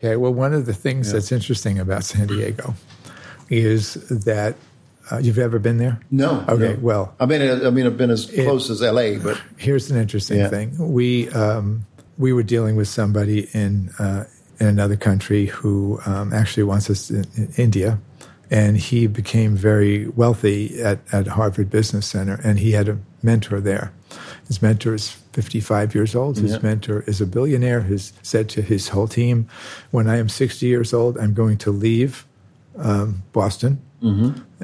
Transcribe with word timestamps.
Okay, 0.00 0.14
well, 0.14 0.32
one 0.32 0.54
of 0.54 0.64
the 0.66 0.74
things 0.74 1.12
that's 1.12 1.32
interesting 1.32 1.80
about 1.80 2.04
San 2.04 2.28
Diego 2.28 2.74
is 3.50 3.94
that 4.08 4.54
uh, 5.10 5.18
you've 5.18 5.40
ever 5.40 5.58
been 5.58 5.78
there? 5.78 5.98
No. 6.12 6.44
Okay, 6.48 6.74
no. 6.74 6.78
well, 6.80 7.14
I 7.18 7.26
mean, 7.26 7.42
I 7.42 7.70
mean, 7.70 7.84
I've 7.84 7.96
been 7.96 8.10
as 8.10 8.26
close 8.26 8.70
as 8.70 8.80
LA, 8.80 9.18
but 9.20 9.40
here's 9.56 9.90
an 9.90 9.98
interesting 9.98 10.38
Yeah. 10.38 10.50
thing. 10.50 10.76
We 10.78 11.28
um, 11.30 11.84
we 12.16 12.32
were 12.32 12.44
dealing 12.44 12.76
with 12.76 12.86
somebody 12.86 13.48
in 13.52 13.90
uh, 13.98 14.24
in 14.60 14.66
another 14.68 14.94
country 14.96 15.46
who 15.46 15.98
um, 16.06 16.32
actually 16.32 16.62
wants 16.62 16.88
us 16.90 17.10
in, 17.10 17.26
in 17.36 17.52
India, 17.56 17.98
and 18.52 18.76
he 18.76 19.08
became 19.08 19.56
very 19.56 20.06
wealthy 20.10 20.80
at, 20.80 21.00
at 21.12 21.26
Harvard 21.26 21.70
Business 21.70 22.06
Center, 22.06 22.38
and 22.44 22.60
he 22.60 22.70
had 22.70 22.88
a 22.88 22.98
mentor 23.24 23.58
there. 23.60 23.92
His 24.46 24.62
mentor 24.62 24.94
is 24.94 25.10
55 25.32 25.94
years 25.94 26.14
old. 26.14 26.38
His 26.38 26.52
Yeah. 26.52 26.58
mentor 26.62 27.04
is 27.06 27.20
a 27.20 27.26
billionaire. 27.26 27.82
Has 27.82 28.12
said 28.22 28.48
to 28.50 28.62
his 28.62 28.88
whole 28.88 29.06
team, 29.08 29.46
"When 29.90 30.08
I 30.08 30.16
am 30.18 30.28
60 30.28 30.66
years 30.66 30.92
old, 30.94 31.18
I'm 31.18 31.34
going 31.34 31.58
to 31.58 31.70
leave 31.70 32.24
um, 32.78 33.22
Boston." 33.32 33.78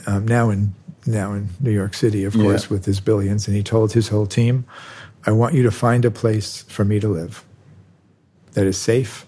um, 0.07 0.27
now 0.29 0.51
in 0.51 0.75
now 1.07 1.33
in 1.35 1.49
New 1.61 1.73
York 1.73 1.93
City, 1.95 2.25
of 2.25 2.33
course, 2.33 2.63
Yeah. 2.65 2.69
with 2.71 2.85
his 2.87 3.01
billions, 3.01 3.47
and 3.47 3.57
he 3.57 3.63
told 3.63 3.93
his 3.93 4.09
whole 4.09 4.27
team, 4.27 4.65
"I 5.27 5.33
want 5.33 5.55
you 5.55 5.63
to 5.65 5.71
find 5.71 6.05
a 6.05 6.11
place 6.11 6.65
for 6.69 6.85
me 6.85 6.99
to 7.01 7.09
live 7.09 7.45
that 8.55 8.65
is 8.67 8.77
safe, 8.79 9.27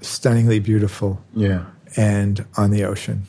stunningly 0.00 0.58
beautiful, 0.60 1.20
yeah, 1.34 1.64
and 1.96 2.44
on 2.56 2.70
the 2.70 2.84
ocean, 2.84 3.24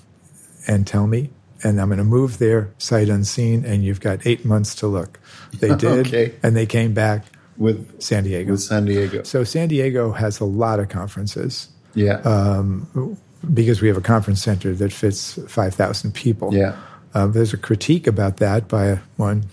and 0.67 0.85
tell 0.87 1.07
me." 1.07 1.29
And 1.63 1.81
I'm 1.81 1.87
going 1.87 1.97
to 1.97 2.03
move 2.03 2.37
there 2.37 2.69
sight 2.77 3.09
unseen, 3.09 3.65
and 3.65 3.83
you've 3.83 3.99
got 3.99 4.25
eight 4.25 4.45
months 4.45 4.75
to 4.75 4.87
look. 4.87 5.19
They 5.59 5.69
did, 5.75 6.07
Okay. 6.07 6.33
and 6.43 6.55
they 6.55 6.65
came 6.65 6.93
back 6.93 7.25
with 7.57 7.99
San 8.01 8.23
Diego. 8.23 8.51
with 8.51 8.61
San 8.61 8.85
Diego. 8.85 9.23
so 9.23 9.43
San 9.43 9.67
Diego 9.67 10.11
has 10.11 10.39
a 10.39 10.45
lot 10.45 10.79
of 10.79 10.89
conferences 10.89 11.69
Yeah, 11.95 12.19
um, 12.21 13.17
because 13.53 13.81
we 13.81 13.87
have 13.87 13.97
a 13.97 14.01
conference 14.01 14.41
center 14.43 14.73
that 14.75 14.93
fits 14.93 15.39
5,000 15.47 16.13
people. 16.13 16.53
yeah, 16.53 16.75
Um, 17.15 17.31
there's 17.31 17.53
a 17.53 17.57
critique 17.57 18.05
about 18.05 18.37
that 18.37 18.67
by 18.67 18.99
one 19.15 19.45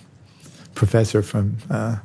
professor 0.74 1.22
from 1.22 1.56
uh, 1.70 1.96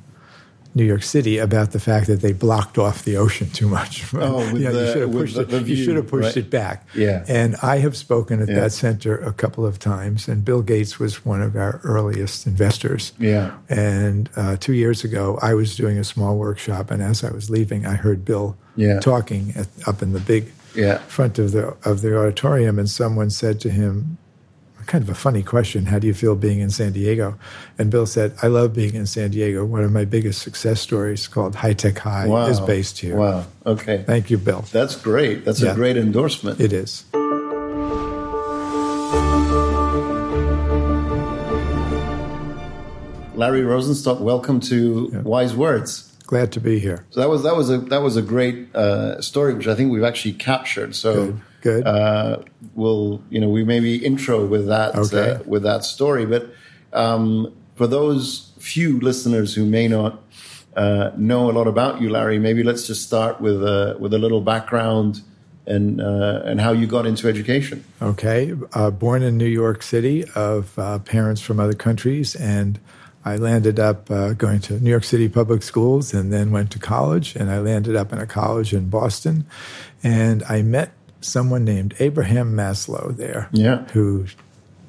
New 0.76 0.84
York 0.86 1.02
City 1.04 1.40
about 1.40 1.72
the 1.72 1.80
fact 1.80 2.06
that 2.08 2.22
they 2.22 2.32
blocked 2.32 2.78
off 2.78 3.04
the 3.04 3.18
ocean 3.18 3.50
too 3.50 3.68
much. 3.68 4.06
Oh, 4.14 4.46
you, 4.54 4.60
know, 4.60 4.72
you 4.72 4.92
should 4.94 5.02
have 5.02 5.12
pushed 5.12 5.36
the- 5.36 5.42
it. 5.42 5.50
the 5.50 5.58
you 5.60 5.64
view, 5.64 5.84
should 5.84 5.96
have 5.96 6.08
pushed 6.08 6.36
right? 6.36 6.38
it 6.38 6.50
back. 6.50 6.88
Yeah. 6.96 7.26
And 7.28 7.56
I 7.64 7.78
have 7.80 7.98
spoken 7.98 8.42
at 8.42 8.48
Yeah. 8.50 8.60
that 8.62 8.72
center 8.72 9.18
a 9.18 9.34
couple 9.34 9.66
of 9.66 9.80
times, 9.80 10.28
and 10.28 10.46
Bill 10.46 10.62
Gates 10.62 11.00
was 11.00 11.26
one 11.26 11.42
of 11.42 11.56
our 11.56 11.80
earliest 11.84 12.46
investors. 12.46 13.14
yeah, 13.20 13.54
And 13.68 14.30
uh, 14.36 14.58
two 14.58 14.74
years 14.74 15.04
ago, 15.04 15.40
I 15.42 15.54
was 15.56 15.76
doing 15.76 15.98
a 15.98 16.04
small 16.04 16.38
workshop, 16.38 16.92
and 16.92 17.02
as 17.02 17.24
I 17.24 17.32
was 17.32 17.50
leaving, 17.50 17.86
I 17.86 17.96
heard 17.96 18.24
Bill 18.24 18.56
Yeah. 18.76 19.00
talking 19.00 19.54
at, 19.56 19.68
up 19.88 20.02
in 20.04 20.14
the 20.14 20.20
big 20.20 20.52
yeah. 20.76 21.00
front 21.08 21.40
of 21.40 21.52
the 21.52 21.76
of 21.84 22.02
the 22.02 22.16
auditorium, 22.18 22.78
and 22.78 22.90
someone 22.90 23.30
said 23.32 23.60
to 23.62 23.70
him, 23.70 24.18
kind 24.90 25.04
of 25.04 25.10
a 25.10 25.14
funny 25.16 25.44
question, 25.44 25.86
"How 25.86 26.00
do 26.00 26.08
you 26.08 26.14
feel 26.16 26.36
being 26.36 26.60
in 26.60 26.72
San 26.72 26.92
Diego?" 26.94 27.38
And 27.78 27.92
Bill 27.92 28.06
said, 28.08 28.34
"I 28.42 28.48
love 28.48 28.74
being 28.74 28.96
in 28.96 29.06
San 29.06 29.30
Diego. 29.32 29.64
One 29.64 29.84
of 29.84 29.92
my 29.92 30.04
biggest 30.04 30.42
success 30.42 30.82
stories, 30.82 31.28
called 31.28 31.54
High 31.56 31.74
Tech 31.74 32.00
High, 32.00 32.28
Wow, 32.28 32.48
is 32.48 32.60
based 32.60 32.98
here." 33.00 33.16
Wow. 33.16 33.46
Okay, 33.66 34.04
Thank 34.06 34.30
you, 34.32 34.38
Bill. 34.40 34.66
that's 34.72 34.96
great. 34.96 35.46
That's 35.46 35.62
Yeah. 35.62 35.72
a 35.74 35.76
great 35.76 35.96
endorsement. 35.96 36.60
It 36.60 36.74
is. 36.74 37.06
Larry 43.36 43.62
Rosenstock, 43.62 44.20
welcome 44.20 44.60
to 44.62 45.22
Wise 45.24 45.56
Words. 45.56 46.12
Glad 46.28 46.52
to 46.52 46.60
be 46.60 46.78
here. 46.80 47.06
So 47.10 47.22
that 47.22 47.30
was 47.30 47.44
that 47.44 47.56
was 47.56 47.70
a 47.70 47.78
that 47.78 48.02
was 48.02 48.18
a 48.18 48.22
great 48.22 48.76
uh, 48.76 49.22
story, 49.22 49.54
which 49.54 49.68
I 49.68 49.76
think 49.76 49.92
we've 49.92 50.04
actually 50.04 50.34
captured. 50.34 50.94
So 50.96 51.28
Good. 51.28 51.42
Good. 51.62 51.86
uh, 51.86 52.40
we'll 52.76 53.22
you 53.30 53.40
know 53.42 53.50
we 53.50 53.64
maybe 53.64 53.98
intro 54.06 54.46
with 54.46 54.68
that 54.68 54.96
Okay. 54.96 55.32
uh, 55.32 55.40
with 55.46 55.64
that 55.64 55.84
story. 55.84 56.26
But 56.26 56.50
um, 56.94 57.54
for 57.76 57.88
those 57.88 58.52
few 58.60 59.00
listeners 59.00 59.54
who 59.56 59.66
may 59.66 59.88
not 59.88 60.22
uh, 60.76 61.12
know 61.18 61.50
a 61.50 61.54
lot 61.54 61.68
about 61.68 62.02
you, 62.02 62.10
Larry, 62.10 62.40
maybe 62.40 62.64
let's 62.64 62.88
just 62.88 63.04
start 63.04 63.42
with 63.42 63.64
a 63.64 63.98
with 64.00 64.14
a 64.14 64.18
little 64.20 64.42
background 64.42 65.22
and 65.68 66.02
uh, 66.02 66.42
and 66.46 66.60
how 66.62 66.72
you 66.72 66.88
got 66.88 67.06
into 67.06 67.28
education. 67.28 67.84
Okay. 68.02 68.54
Uh, 68.74 68.90
born 68.92 69.22
in 69.24 69.38
New 69.38 69.46
York 69.46 69.84
City 69.84 70.26
of 70.36 70.78
uh, 70.80 71.00
parents 71.00 71.42
from 71.42 71.60
other 71.60 71.74
countries, 71.76 72.36
and 72.36 72.80
I 73.26 73.36
landed 73.36 73.80
up 73.80 74.10
uh, 74.10 74.34
going 74.34 74.62
to 74.62 74.80
New 74.80 74.90
York 74.90 75.04
City 75.04 75.28
public 75.30 75.62
schools 75.62 76.14
and 76.14 76.32
then 76.32 76.52
went 76.52 76.72
to 76.72 76.80
college. 76.80 77.36
And 77.36 77.52
I 77.52 77.60
landed 77.60 77.96
up 77.96 78.14
in 78.14 78.18
a 78.20 78.26
college 78.26 78.74
in 78.74 78.90
Boston. 78.90 79.46
And 80.02 80.42
I 80.44 80.62
met 80.62 80.92
someone 81.22 81.66
named 81.66 81.94
Abraham 82.00 82.54
Maslow 82.56 83.16
there, 83.16 83.50
Yeah. 83.52 83.86
who 83.94 84.26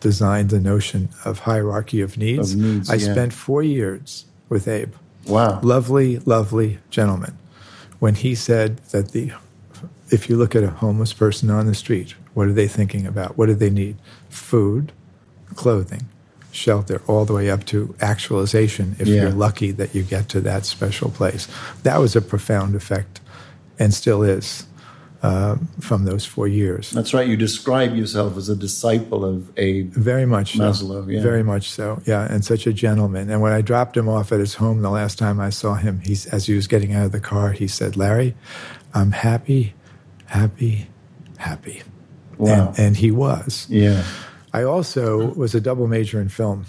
designed 0.00 0.50
the 0.50 0.60
notion 0.60 1.08
of 1.24 1.40
hierarchy 1.40 2.00
of 2.00 2.16
needs. 2.16 2.52
Of 2.54 2.58
needs, 2.60 2.90
I 2.90 2.94
yeah. 2.94 3.12
spent 3.12 3.32
four 3.32 3.62
years 3.62 4.24
with 4.48 4.66
Abe 4.68 4.92
Wow. 5.26 5.60
lovely, 5.62 6.18
lovely 6.24 6.78
gentleman, 6.90 7.36
when 7.98 8.14
he 8.14 8.34
said 8.34 8.78
that 8.92 9.12
the 9.12 9.32
if 10.10 10.28
you 10.28 10.36
look 10.36 10.56
at 10.56 10.64
a 10.64 10.70
homeless 10.70 11.12
person 11.12 11.50
on 11.50 11.66
the 11.66 11.74
street, 11.74 12.14
what 12.34 12.48
are 12.48 12.52
they 12.52 12.66
thinking 12.66 13.06
about? 13.06 13.38
What 13.38 13.46
do 13.46 13.54
they 13.54 13.70
need? 13.70 13.94
Food, 14.28 14.90
clothing, 15.54 16.06
shelter, 16.50 17.00
all 17.06 17.24
the 17.24 17.32
way 17.32 17.48
up 17.48 17.64
to 17.66 17.94
actualization 18.00 18.96
if 18.98 19.06
Yeah. 19.06 19.22
you're 19.22 19.30
lucky 19.30 19.70
that 19.72 19.94
you 19.94 20.02
get 20.02 20.28
to 20.30 20.40
that 20.40 20.66
special 20.66 21.10
place. 21.10 21.46
That 21.84 22.00
was 22.00 22.16
a 22.16 22.20
profound 22.20 22.74
effect 22.74 23.20
and 23.78 23.94
still 23.94 24.22
is 24.24 24.64
um, 25.22 25.68
from 25.80 26.04
those 26.04 26.24
four 26.24 26.48
years. 26.48 26.90
That's 26.90 27.12
right. 27.12 27.28
You 27.28 27.36
describe 27.36 27.94
yourself 27.94 28.36
as 28.36 28.48
a 28.48 28.56
disciple 28.56 29.24
of 29.24 29.50
Abe. 29.58 29.92
Very 29.92 30.24
much 30.24 30.56
so. 30.56 30.60
Maslow, 30.60 31.12
yeah. 31.12 31.22
Very 31.22 31.42
much 31.42 31.70
so. 31.70 32.00
Yeah, 32.06 32.26
and 32.30 32.44
such 32.44 32.66
a 32.66 32.72
gentleman. 32.72 33.28
And 33.30 33.42
when 33.42 33.52
I 33.52 33.60
dropped 33.60 33.96
him 33.96 34.08
off 34.08 34.32
at 34.32 34.40
his 34.40 34.54
home 34.54 34.80
the 34.82 34.90
last 34.90 35.18
time 35.18 35.38
I 35.38 35.50
saw 35.50 35.74
him, 35.74 36.00
he's 36.00 36.26
as 36.26 36.46
he 36.46 36.54
was 36.54 36.66
getting 36.66 36.94
out 36.94 37.06
of 37.06 37.12
the 37.12 37.20
car, 37.20 37.52
he 37.52 37.68
said, 37.68 37.96
"Larry, 37.96 38.34
I'm 38.94 39.12
happy, 39.12 39.74
happy, 40.26 40.88
happy." 41.36 41.82
Wow. 42.38 42.68
And, 42.68 42.78
and 42.78 42.96
he 42.96 43.10
was. 43.10 43.66
Yeah. 43.68 44.04
I 44.52 44.62
also 44.62 45.34
was 45.34 45.54
a 45.54 45.60
double 45.60 45.86
major 45.86 46.20
in 46.20 46.28
film, 46.30 46.64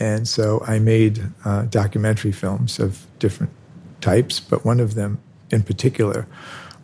and 0.00 0.26
so 0.26 0.62
I 0.66 0.78
made 0.80 1.22
uh, 1.44 1.62
documentary 1.62 2.32
films 2.32 2.78
of 2.80 3.06
different 3.18 3.52
types, 4.00 4.40
but 4.40 4.64
one 4.64 4.80
of 4.80 4.94
them 4.94 5.22
in 5.50 5.62
particular 5.62 6.26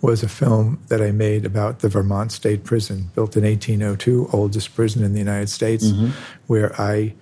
was 0.03 0.22
a 0.22 0.28
film 0.28 0.78
that 0.88 1.03
I 1.03 1.11
made 1.12 1.44
about 1.44 1.81
the 1.81 1.88
Vermont 1.88 2.33
State 2.33 2.65
Prison, 2.65 3.11
built 3.15 3.37
in 3.37 3.44
1802, 3.44 4.31
oldest 4.33 4.75
prison 4.75 5.05
in 5.05 5.12
the 5.12 5.19
United 5.19 5.49
States, 5.50 5.93
where 6.47 6.72
I 6.81 7.15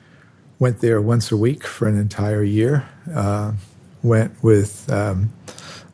went 0.59 0.81
there 0.81 1.01
once 1.01 1.33
a 1.33 1.37
week 1.37 1.65
for 1.67 1.89
an 1.89 1.99
entire 1.99 2.43
year. 2.43 2.89
Uh, 3.13 3.53
went 4.03 4.33
with 4.45 4.89
um, 4.93 5.33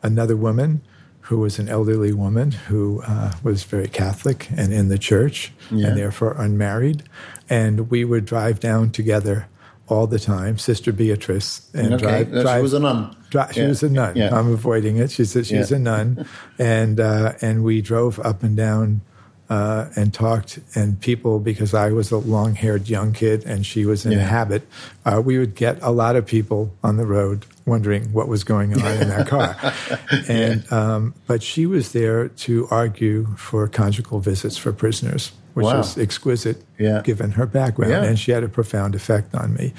another 0.03 0.35
woman 0.35 0.81
who 1.21 1.39
was 1.39 1.57
an 1.57 1.67
elderly 1.67 2.13
woman 2.13 2.51
who 2.51 3.01
uh, 3.07 3.31
was 3.41 3.63
very 3.63 3.87
Catholic 3.87 4.47
and 4.55 4.71
in 4.71 4.89
the 4.89 4.97
church 4.99 5.51
Yeah. 5.71 5.87
and 5.87 5.97
therefore 5.97 6.35
unmarried. 6.37 7.01
And 7.49 7.89
we 7.89 8.05
would 8.05 8.25
drive 8.25 8.59
down 8.59 8.91
together 8.91 9.47
all 9.87 10.07
the 10.07 10.19
time, 10.19 10.57
Sister 10.57 10.91
Beatrice, 10.91 11.61
and 11.73 11.93
Okay. 11.93 12.23
drive. 12.25 12.31
Drive 12.31 12.57
she 12.59 12.61
was 12.63 12.73
a 12.73 12.79
nun. 12.79 13.15
Dri- 13.29 13.43
she 13.53 13.61
Yeah. 13.61 13.67
was 13.67 13.83
a 13.83 13.89
nun. 13.89 14.15
Yeah. 14.15 14.35
I'm 14.37 14.51
avoiding 14.51 14.97
it. 14.97 15.11
She's 15.11 15.35
a, 15.35 15.43
she's 15.43 15.69
Yeah. 15.71 15.77
a 15.77 15.79
nun, 15.79 16.25
and 16.59 16.99
uh, 16.99 17.33
and 17.41 17.63
we 17.63 17.81
drove 17.81 18.19
up 18.19 18.41
and 18.43 18.55
down 18.57 19.01
uh, 19.47 19.85
and 19.95 20.11
talked. 20.11 20.57
And 20.73 20.99
people, 20.99 21.39
because 21.39 21.75
I 21.75 21.91
was 21.91 22.11
a 22.11 22.17
long-haired 22.17 22.89
young 22.89 23.13
kid 23.13 23.43
and 23.45 23.63
she 23.63 23.85
was 23.85 24.03
in 24.03 24.13
a 24.13 24.15
Yeah. 24.15 24.21
habit, 24.27 24.67
uh, 25.05 25.21
we 25.23 25.37
would 25.37 25.53
get 25.53 25.77
a 25.83 25.91
lot 25.91 26.15
of 26.15 26.25
people 26.25 26.73
on 26.83 26.97
the 26.97 27.05
road 27.05 27.45
wondering 27.67 28.05
what 28.11 28.27
was 28.27 28.43
going 28.43 28.73
on 28.73 28.91
in 29.01 29.07
that 29.09 29.27
car. 29.27 29.55
And 30.27 30.65
um, 30.73 31.13
but 31.27 31.43
she 31.43 31.67
was 31.67 31.91
there 31.91 32.29
to 32.29 32.67
argue 32.71 33.27
for 33.37 33.67
conjugal 33.67 34.19
visits 34.19 34.57
for 34.57 34.71
prisoners, 34.73 35.31
which 35.55 35.63
Wow. 35.65 35.77
was 35.77 35.97
exquisite 35.97 36.63
Yeah. 36.77 37.01
given 37.01 37.31
her 37.31 37.45
background, 37.47 37.91
Yeah. 37.93 38.03
and 38.03 38.19
she 38.19 38.31
had 38.31 38.43
a 38.43 38.47
profound 38.49 38.93
effect 38.93 39.33
on 39.33 39.53
me. 39.55 39.73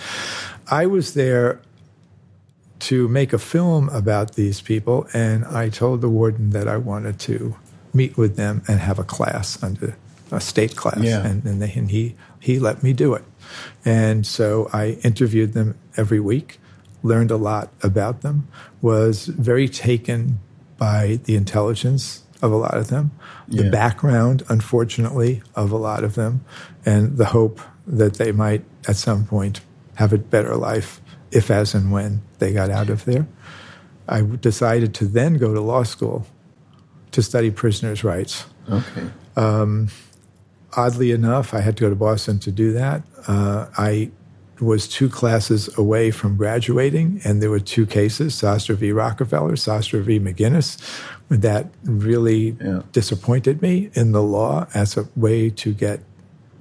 I 0.68 0.86
was 0.86 1.12
there 1.14 1.60
to 2.78 3.08
make 3.08 3.32
a 3.32 3.38
film 3.38 3.88
about 3.90 4.34
these 4.34 4.60
people, 4.60 5.06
and 5.12 5.44
I 5.44 5.68
told 5.68 6.00
the 6.00 6.08
warden 6.08 6.50
that 6.50 6.66
I 6.66 6.76
wanted 6.78 7.18
to 7.20 7.54
meet 7.94 8.16
with 8.16 8.36
them 8.36 8.62
and 8.66 8.80
have 8.80 8.98
a 8.98 9.04
class 9.04 9.62
under 9.62 9.96
a 10.32 10.40
state 10.40 10.76
class, 10.76 10.98
Yeah. 11.02 11.24
and, 11.26 11.44
and, 11.44 11.62
they, 11.62 11.72
and 11.76 11.90
he 11.90 12.14
he 12.40 12.58
let 12.60 12.82
me 12.82 12.92
do 12.92 13.12
it, 13.14 13.24
and 13.84 14.24
so 14.26 14.68
I 14.72 14.98
interviewed 15.02 15.52
them 15.52 15.74
every 15.96 16.20
week, 16.20 16.58
learned 17.02 17.30
a 17.30 17.36
lot 17.36 17.70
about 17.82 18.20
them, 18.22 18.46
was 18.80 19.26
very 19.26 19.68
taken 19.68 20.38
by 20.78 21.18
the 21.24 21.34
intelligence 21.36 22.22
of 22.42 22.52
a 22.52 22.56
lot 22.56 22.76
of 22.76 22.88
them, 22.88 23.10
the 23.48 23.70
background, 23.70 24.42
unfortunately, 24.48 25.42
of 25.54 25.72
a 25.72 25.76
lot 25.76 26.04
of 26.04 26.14
them, 26.14 26.44
and 26.84 27.16
the 27.16 27.26
hope 27.26 27.60
that 27.86 28.14
they 28.14 28.32
might 28.32 28.64
at 28.88 28.96
some 28.96 29.24
point 29.26 29.60
have 29.94 30.12
a 30.12 30.18
better 30.18 30.56
life 30.56 31.00
if, 31.30 31.50
as, 31.50 31.74
and 31.74 31.90
when 31.90 32.22
they 32.38 32.52
got 32.52 32.70
out 32.70 32.90
of 32.90 33.04
there. 33.04 33.26
I 34.08 34.22
decided 34.22 34.94
to 34.94 35.06
then 35.06 35.34
go 35.34 35.54
to 35.54 35.60
law 35.60 35.82
school 35.82 36.26
to 37.12 37.22
study 37.22 37.50
prisoners' 37.50 38.04
rights. 38.04 38.46
Okay. 38.70 39.10
Oddly 40.76 41.10
enough, 41.10 41.54
I 41.54 41.60
had 41.60 41.76
to 41.78 41.80
go 41.80 41.88
to 41.88 41.96
Boston 41.96 42.38
to 42.40 42.52
do 42.52 42.72
that. 42.72 43.02
Uh, 43.26 43.66
I 43.78 44.10
was 44.60 44.88
two 44.88 45.08
classes 45.08 45.68
away 45.76 46.10
from 46.10 46.36
graduating, 46.36 47.20
and 47.24 47.42
there 47.42 47.50
were 47.50 47.60
two 47.60 47.84
cases 47.86 48.34
Sostre 48.34 48.74
v. 48.76 48.90
Rockefeller, 48.92 49.54
Sostre 49.56 50.00
v. 50.02 50.18
McGinnis, 50.18 50.78
that 51.28 51.68
really 51.84 52.56
Yeah. 52.60 52.82
disappointed 52.92 53.60
me 53.60 53.90
in 53.94 54.12
the 54.12 54.22
law 54.22 54.66
as 54.74 54.96
a 54.96 55.06
way 55.16 55.50
to 55.50 55.72
get 55.74 56.00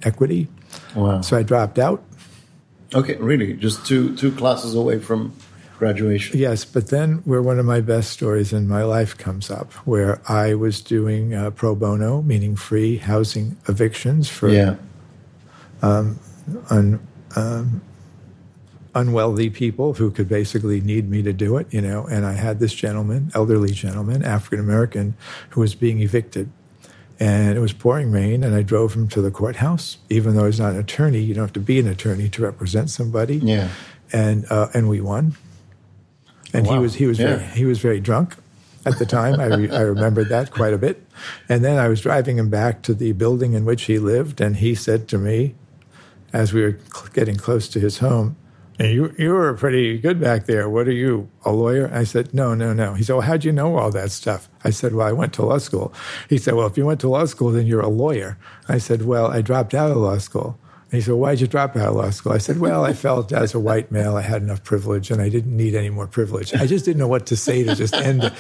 equity. 0.04 0.48
Wow. 0.96 1.22
So 1.22 1.38
I 1.38 1.44
dropped 1.44 1.80
out. 1.80 2.04
Okay, 2.94 3.16
really, 3.20 3.54
just 3.54 3.86
two 3.86 4.16
two 4.16 4.32
classes 4.32 4.76
away 4.76 5.00
from 5.00 5.32
graduation. 5.80 6.38
Yes, 6.40 6.64
but 6.66 6.88
then 6.88 7.22
where 7.26 7.42
one 7.42 7.60
of 7.60 7.66
my 7.66 7.82
best 7.82 8.12
stories 8.12 8.54
in 8.54 8.68
my 8.68 8.84
life 8.84 9.18
comes 9.18 9.50
up, 9.52 9.74
where 9.86 10.20
I 10.28 10.54
was 10.54 10.82
doing 10.82 11.34
uh, 11.34 11.50
pro 11.52 11.76
bono, 11.76 12.22
meaning 12.22 12.56
free 12.56 12.98
housing 12.98 13.58
evictions 13.68 14.30
for 14.30 14.50
Yeah. 14.50 14.76
un, 15.82 17.00
um, 17.36 17.82
unwealthy 18.94 19.50
people 19.50 19.94
who 19.94 20.10
could 20.10 20.30
basically 20.30 20.80
need 20.82 21.10
me 21.10 21.22
to 21.22 21.34
do 21.34 21.58
it, 21.58 21.68
you 21.74 21.82
know. 21.82 22.06
And 22.06 22.26
I 22.26 22.34
had 22.34 22.60
this 22.60 22.74
gentleman, 22.74 23.32
elderly 23.36 23.72
gentleman, 23.72 24.24
African 24.24 24.60
American, 24.60 25.16
who 25.50 25.62
was 25.62 25.76
being 25.76 26.00
evicted. 26.02 26.50
And 27.18 27.58
it 27.58 27.62
was 27.62 27.72
pouring 27.72 28.12
rain, 28.12 28.44
and 28.44 28.54
I 28.54 28.62
drove 28.62 28.94
him 28.94 29.08
to 29.10 29.22
the 29.22 29.32
courthouse. 29.32 29.98
Even 30.10 30.36
though 30.36 30.46
he's 30.48 30.60
not 30.60 30.74
an 30.74 30.80
attorney, 30.80 31.20
you 31.20 31.34
don't 31.34 31.46
have 31.46 31.54
to 31.54 31.62
be 31.62 31.80
an 31.80 31.88
attorney 31.88 32.28
to 32.30 32.42
represent 32.42 32.90
somebody. 32.90 33.38
Yeah. 33.38 33.70
And 34.12 34.46
uh, 34.50 34.68
and 34.74 34.90
we 34.90 35.00
won. 35.00 35.36
And 36.54 36.68
he 36.68 36.74
Wow. 36.74 36.82
was 36.82 36.96
he 36.96 37.06
was 37.06 37.18
Yeah. 37.20 37.38
very, 37.38 37.44
he 37.52 37.66
was 37.66 37.80
very 37.80 38.02
drunk 38.02 38.36
at 38.86 39.00
the 39.00 39.06
time. 39.06 39.40
I 39.40 39.46
re, 39.46 39.70
I 39.70 39.80
remembered 39.82 40.28
that 40.30 40.52
quite 40.52 40.74
a 40.74 40.78
bit. 40.78 41.04
And 41.48 41.64
then 41.64 41.78
I 41.78 41.88
was 41.88 42.02
driving 42.02 42.38
him 42.38 42.50
back 42.50 42.82
to 42.84 42.94
the 42.94 43.14
building 43.14 43.54
in 43.54 43.64
which 43.64 43.84
he 43.84 43.98
lived, 43.98 44.42
and 44.42 44.58
he 44.58 44.76
said 44.76 45.08
to 45.10 45.18
me, 45.18 45.56
as 46.34 46.54
we 46.54 46.62
were 46.62 46.80
getting 47.14 47.36
close 47.36 47.68
to 47.70 47.80
his 47.80 48.00
home, 48.00 48.36
"Hey, 48.78 48.94
you 48.94 49.14
you 49.18 49.32
were 49.32 49.54
pretty 49.54 49.98
good 49.98 50.20
back 50.20 50.46
there. 50.46 50.70
What 50.70 50.88
are 50.88 50.92
you, 50.92 51.30
a 51.44 51.52
lawyer? 51.52 51.90
I 51.94 52.04
said, 52.04 52.34
no, 52.34 52.54
no, 52.54 52.74
no. 52.74 52.94
He 52.94 53.04
said, 53.04 53.14
well, 53.14 53.22
how'd 53.22 53.44
you 53.46 53.52
know 53.52 53.78
all 53.78 53.92
that 53.92 54.12
stuff? 54.12 54.50
I 54.64 54.70
said, 54.72 54.94
well, 54.94 55.08
I 55.08 55.12
went 55.14 55.34
to 55.34 55.46
law 55.46 55.60
school. 55.60 55.94
He 56.30 56.38
said, 56.38 56.56
well, 56.56 56.68
if 56.68 56.78
you 56.78 56.86
went 56.86 57.00
to 57.02 57.10
law 57.10 57.26
school, 57.26 57.52
then 57.52 57.68
you're 57.68 57.82
a 57.82 57.88
lawyer. 57.88 58.38
I 58.68 58.78
said, 58.80 59.06
well, 59.06 59.28
I 59.28 59.42
dropped 59.42 59.74
out 59.74 59.92
of 59.92 59.98
law 59.98 60.18
school. 60.18 60.58
And 60.92 60.94
he 60.94 61.02
said, 61.02 61.16
why'd 61.16 61.42
you 61.42 61.48
drop 61.48 61.76
out 61.76 61.90
of 61.90 61.96
law 61.96 62.10
school? 62.12 62.34
I 62.34 62.38
said, 62.38 62.60
well, 62.60 62.86
I 62.86 62.94
felt 62.94 63.32
as 63.34 63.56
a 63.56 63.60
white 63.60 63.92
male, 63.92 64.16
I 64.16 64.22
had 64.22 64.44
enough 64.44 64.64
privilege 64.64 65.10
and 65.10 65.20
I 65.20 65.30
didn't 65.30 65.56
need 65.56 65.74
any 65.74 65.90
more 65.90 66.06
privilege. 66.06 66.54
I 66.54 66.68
just 66.68 66.86
didn't 66.86 67.00
know 67.00 67.08
what 67.08 67.26
to 67.28 67.36
say 67.36 67.64
to 67.64 67.76
just 67.76 67.96
end 67.96 68.24
it. 68.24 68.34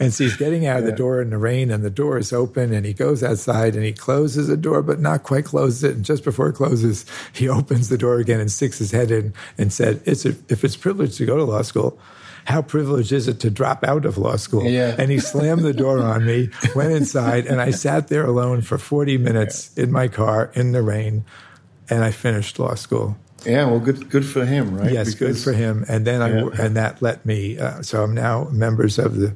And 0.00 0.12
so 0.12 0.24
he's 0.24 0.36
getting 0.36 0.66
out 0.66 0.80
of 0.80 0.86
the 0.86 0.92
door 0.92 1.22
in 1.22 1.30
the 1.30 1.38
rain 1.38 1.70
and 1.70 1.84
the 1.84 1.90
door 1.90 2.18
is 2.18 2.32
open 2.32 2.72
and 2.74 2.84
he 2.84 2.92
goes 2.92 3.22
outside 3.22 3.76
and 3.76 3.84
he 3.84 3.92
closes 3.92 4.48
the 4.48 4.56
door, 4.56 4.82
but 4.82 4.98
not 4.98 5.22
quite 5.22 5.44
closes 5.44 5.84
it. 5.84 5.94
And 5.94 6.04
just 6.04 6.24
before 6.24 6.48
it 6.48 6.54
closes, 6.54 7.06
he 7.32 7.48
opens 7.48 7.88
the 7.88 7.98
door 7.98 8.18
again 8.18 8.40
and 8.40 8.50
sticks 8.50 8.78
his 8.78 8.90
head 8.90 9.12
in 9.12 9.32
and 9.56 9.72
said, 9.72 10.02
it's 10.04 10.26
a, 10.26 10.30
if 10.48 10.64
it's 10.64 10.76
privilege 10.76 11.16
to 11.18 11.26
go 11.26 11.36
to 11.36 11.44
law 11.44 11.62
school, 11.62 12.00
how 12.44 12.62
privileged 12.62 13.12
is 13.12 13.28
it 13.28 13.40
to 13.40 13.50
drop 13.50 13.84
out 13.84 14.04
of 14.04 14.18
law 14.18 14.36
school? 14.36 14.64
Yeah. 14.64 14.96
And 14.98 15.10
he 15.10 15.18
slammed 15.18 15.62
the 15.62 15.72
door 15.72 16.00
on 16.02 16.26
me, 16.26 16.50
went 16.74 16.92
inside, 16.92 17.46
and 17.46 17.60
I 17.60 17.70
sat 17.70 18.08
there 18.08 18.26
alone 18.26 18.62
for 18.62 18.78
40 18.78 19.18
minutes 19.18 19.72
in 19.74 19.92
my 19.92 20.08
car 20.08 20.50
in 20.54 20.72
the 20.72 20.82
rain, 20.82 21.24
and 21.92 22.04
I 22.04 22.10
finished 22.10 22.58
law 22.58 22.74
school. 22.74 23.16
Yeah. 23.44 23.66
Well, 23.66 23.80
good 23.80 24.08
good 24.08 24.24
for 24.24 24.44
him, 24.46 24.78
right? 24.78 24.92
Yes, 24.92 25.14
good 25.14 25.36
for 25.36 25.52
him. 25.52 25.84
And 25.88 26.06
then 26.06 26.22
I 26.22 26.28
Yeah. 26.30 26.48
and 26.58 26.76
that 26.76 27.02
let 27.02 27.26
me. 27.26 27.58
Uh, 27.58 27.82
so 27.82 28.02
I'm 28.04 28.14
now 28.14 28.48
members 28.50 28.98
of 28.98 29.16
the 29.16 29.34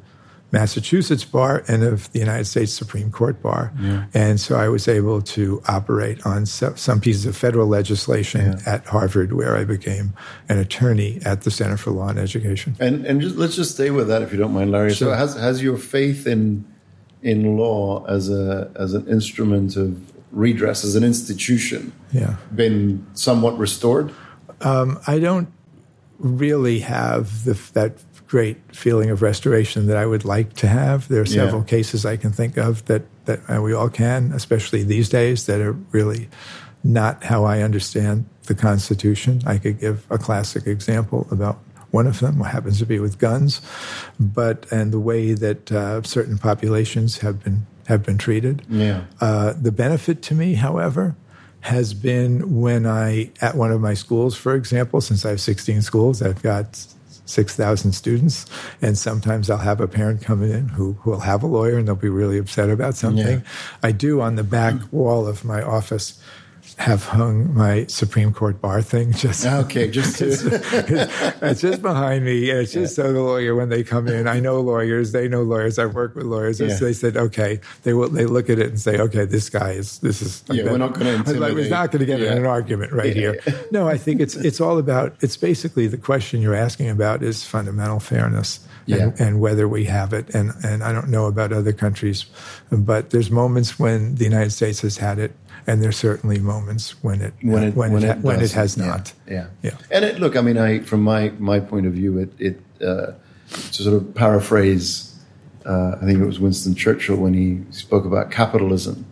Massachusetts 0.52 1.24
bar 1.24 1.64
and 1.66 1.82
of 1.82 2.10
the 2.12 2.20
United 2.20 2.46
States 2.46 2.72
Supreme 2.72 3.10
Court 3.10 3.42
bar, 3.42 3.72
and 4.14 4.38
so 4.40 4.54
I 4.56 4.68
was 4.68 4.86
able 4.86 5.20
to 5.36 5.60
operate 5.66 6.24
on 6.24 6.46
so, 6.46 6.72
some 6.76 7.00
pieces 7.00 7.26
of 7.26 7.36
federal 7.36 7.66
legislation 7.66 8.56
at 8.64 8.86
Harvard, 8.86 9.32
where 9.32 9.56
I 9.56 9.64
became 9.64 10.14
an 10.48 10.58
attorney 10.58 11.20
at 11.24 11.42
the 11.42 11.50
Center 11.50 11.76
for 11.76 11.90
Law 11.90 12.08
and 12.08 12.18
Education. 12.18 12.76
And 12.78 13.04
and 13.04 13.20
just 13.20 13.36
let's 13.36 13.56
just 13.56 13.72
stay 13.72 13.90
with 13.90 14.06
that 14.08 14.22
if 14.22 14.30
you 14.32 14.38
don't 14.38 14.54
mind, 14.54 14.70
Larry. 14.70 14.94
So 14.94 15.12
has 15.12 15.34
has 15.34 15.62
your 15.64 15.76
faith 15.76 16.26
in 16.28 16.64
in 17.22 17.56
law 17.56 18.04
as 18.06 18.30
a 18.30 18.70
as 18.76 18.94
an 18.94 19.04
instrument 19.08 19.76
of 19.76 19.98
redress 20.32 20.84
as 20.84 20.94
an 20.96 21.05
institution 21.05 21.93
Yeah. 22.12 22.37
been 22.55 23.06
somewhat 23.14 23.58
restored? 23.58 24.12
I 24.61 25.19
don't 25.20 25.49
really 26.19 26.81
have 26.81 27.44
the, 27.44 27.58
that 27.75 27.93
great 28.26 28.56
feeling 28.75 29.11
of 29.11 29.23
restoration 29.23 29.87
that 29.87 29.96
I 29.96 30.06
would 30.06 30.25
like 30.25 30.55
to 30.55 30.67
have. 30.67 31.06
There 31.08 31.20
are 31.20 31.26
Yeah. 31.26 31.44
several 31.44 31.62
cases 31.62 32.05
I 32.05 32.17
can 32.17 32.32
think 32.32 32.56
of 32.56 32.84
that 32.87 33.02
that 33.26 33.40
uh, 33.50 33.61
we 33.61 33.73
all 33.73 33.88
can, 33.88 34.32
especially 34.32 34.84
these 34.84 35.08
days, 35.08 35.46
that 35.46 35.61
are 35.61 35.76
really 35.90 36.28
not 36.84 37.25
how 37.25 37.44
I 37.44 37.62
understand 37.62 38.25
the 38.46 38.55
Constitution. 38.55 39.43
I 39.44 39.58
could 39.58 39.81
give 39.81 40.06
a 40.11 40.19
classic 40.19 40.67
example 40.69 41.26
about 41.32 41.58
one 41.90 42.06
of 42.06 42.20
them, 42.20 42.38
what 42.38 42.50
happens 42.50 42.78
to 42.78 42.87
be 42.87 43.00
with 43.00 43.19
guns, 43.19 43.61
but 44.20 44.67
and 44.70 44.93
the 44.93 45.00
way 45.00 45.32
that 45.34 45.73
uh, 45.73 46.02
certain 46.02 46.38
populations 46.38 47.19
have 47.19 47.43
been 47.43 47.67
have 47.86 48.04
been 48.04 48.18
treated. 48.18 48.62
Yeah. 48.68 49.04
Uh, 49.20 49.54
the 49.60 49.72
benefit 49.72 50.22
to 50.22 50.34
me, 50.34 50.54
however, 50.54 51.16
has 51.60 51.94
been 51.94 52.60
when 52.60 52.86
I, 52.86 53.30
at 53.40 53.56
one 53.56 53.72
of 53.72 53.80
my 53.80 53.94
schools, 53.94 54.36
for 54.36 54.54
example, 54.54 55.00
since 55.00 55.24
I 55.24 55.30
have 55.30 55.40
16 55.40 55.82
schools, 55.82 56.22
I've 56.22 56.42
got 56.42 56.86
6,000 57.26 57.92
students, 57.92 58.46
and 58.80 58.96
sometimes 58.96 59.50
I'll 59.50 59.58
have 59.58 59.80
a 59.80 59.88
parent 59.88 60.22
come 60.22 60.42
in 60.44 60.68
who 60.68 60.92
who 61.00 61.10
will 61.10 61.20
have 61.20 61.42
a 61.42 61.46
lawyer 61.46 61.76
and 61.76 61.88
they'll 61.88 61.96
be 61.96 62.08
really 62.08 62.38
upset 62.38 62.70
about 62.70 62.94
something. 62.94 63.42
I 63.82 63.92
do 63.92 64.20
on 64.20 64.36
the 64.36 64.44
back 64.44 64.74
wall 64.92 65.26
of 65.26 65.44
my 65.44 65.60
office 65.60 66.22
have 66.78 67.05
hung 67.06 67.55
my 67.55 67.87
Supreme 67.87 68.34
Court 68.34 68.61
bar 68.61 68.82
thing 68.82 69.12
just 69.12 69.46
Okay, 69.46 69.90
just 69.90 70.19
to 70.19 71.37
it's 71.43 71.61
just 71.62 71.81
behind 71.81 72.25
me. 72.25 72.50
It's 72.50 72.73
just 72.73 72.94
so 72.94 73.12
the 73.12 73.20
lawyer, 73.20 73.55
when 73.55 73.70
they 73.70 73.82
come 73.82 74.08
in, 74.08 74.28
I 74.28 74.40
know 74.40 74.61
lawyers. 74.61 75.12
They 75.12 75.26
know 75.26 75.43
lawyers. 75.43 75.78
I've 75.78 75.94
worked 75.94 76.17
with 76.17 76.26
lawyers. 76.26 76.61
Yeah. 76.61 76.69
So 76.76 76.84
they 76.84 76.93
said, 76.93 77.17
okay, 77.17 77.61
they 77.84 77.94
will. 77.94 78.11
They 78.11 78.26
look 78.26 78.50
at 78.50 78.58
it 78.58 78.67
and 78.69 78.81
say, 78.81 78.99
okay, 78.99 79.25
this 79.25 79.49
guy 79.49 79.73
is. 79.73 79.99
This 80.00 80.20
is. 80.20 80.44
Yeah, 80.50 80.64
we're 80.64 80.76
not 80.76 81.00
I 81.00 81.17
was 81.23 81.37
like. 81.37 81.55
We're 81.55 81.69
not 81.70 81.90
going 81.93 82.00
to 82.00 82.06
get 82.06 82.20
Yeah. 82.20 82.32
in 82.32 82.38
an 82.38 82.46
argument 82.46 82.93
right 82.93 83.17
Yeah, 83.17 83.32
here. 83.43 83.67
No, 83.70 83.88
I 83.88 83.96
think 83.96 84.20
it's 84.20 84.37
it's 84.37 84.61
all 84.61 84.78
about. 84.78 85.17
It's 85.20 85.37
basically 85.37 85.87
the 85.87 85.99
question 85.99 86.43
you're 86.43 86.55
asking 86.55 86.90
about 86.90 87.23
is 87.23 87.43
fundamental 87.44 88.00
fairness. 88.00 88.61
Yeah. 88.84 88.96
And, 88.99 89.20
and 89.20 89.40
whether 89.40 89.67
we 89.67 89.87
have 89.87 90.12
it, 90.12 90.32
and 90.34 90.52
and 90.62 90.84
I 90.84 90.93
don't 90.93 91.08
know 91.08 91.26
about 91.26 91.52
other 91.52 91.73
countries, 91.73 92.26
but 92.70 93.11
there's 93.11 93.31
moments 93.31 93.78
when 93.78 94.14
the 94.17 94.25
United 94.25 94.50
States 94.50 94.82
has 94.82 94.99
had 94.99 95.19
it, 95.19 95.34
and 95.66 95.82
there's 95.82 95.96
certainly 95.96 96.38
moments 96.38 97.02
when 97.02 97.20
it 97.20 97.35
when 97.42 97.64
it 97.64 97.75
when, 97.75 98.02
it, 98.02 98.04
ha- 98.04 98.20
when 98.20 98.40
it 98.40 98.52
has 98.52 98.76
Yeah, 98.76 98.87
not. 98.87 99.12
Yeah. 99.28 99.46
Yeah. 99.62 99.76
And 99.90 100.04
it, 100.04 100.20
look, 100.20 100.37
I 100.37 100.40
mean, 100.40 100.58
I 100.58 100.80
from 100.80 101.02
my 101.02 101.30
my 101.38 101.61
point 101.61 101.87
of 101.87 101.92
view, 101.92 102.18
it 102.18 102.32
it 102.38 102.61
uh, 102.80 103.12
to 103.50 103.82
sort 103.82 103.96
of 103.96 104.14
paraphrase, 104.14 105.14
uh, 105.64 105.96
I 106.00 106.04
think 106.04 106.20
it 106.20 106.26
was 106.26 106.38
Winston 106.38 106.75
Churchill 106.75 107.16
when 107.16 107.35
he 107.35 107.62
spoke 107.70 108.04
about 108.04 108.30
capitalism 108.30 109.06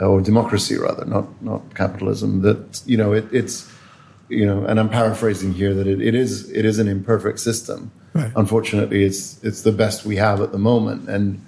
or 0.00 0.20
democracy, 0.20 0.76
rather, 0.76 1.04
not 1.04 1.26
not 1.42 1.74
capitalism. 1.74 2.42
That 2.42 2.82
you 2.86 2.96
know, 2.96 3.12
it, 3.12 3.26
it's 3.32 3.70
you 4.28 4.46
know, 4.46 4.64
and 4.64 4.78
I'm 4.78 4.88
paraphrasing 4.88 5.54
here 5.54 5.74
that 5.74 5.86
it, 5.86 6.00
it 6.00 6.14
is 6.14 6.50
it 6.50 6.64
is 6.64 6.78
an 6.78 6.88
imperfect 6.88 7.40
system. 7.40 7.90
Right. 8.14 8.32
Unfortunately, 8.34 9.04
it's 9.04 9.42
it's 9.44 9.62
the 9.62 9.72
best 9.72 10.04
we 10.04 10.16
have 10.16 10.40
at 10.40 10.50
the 10.50 10.58
moment, 10.58 11.08
and 11.08 11.44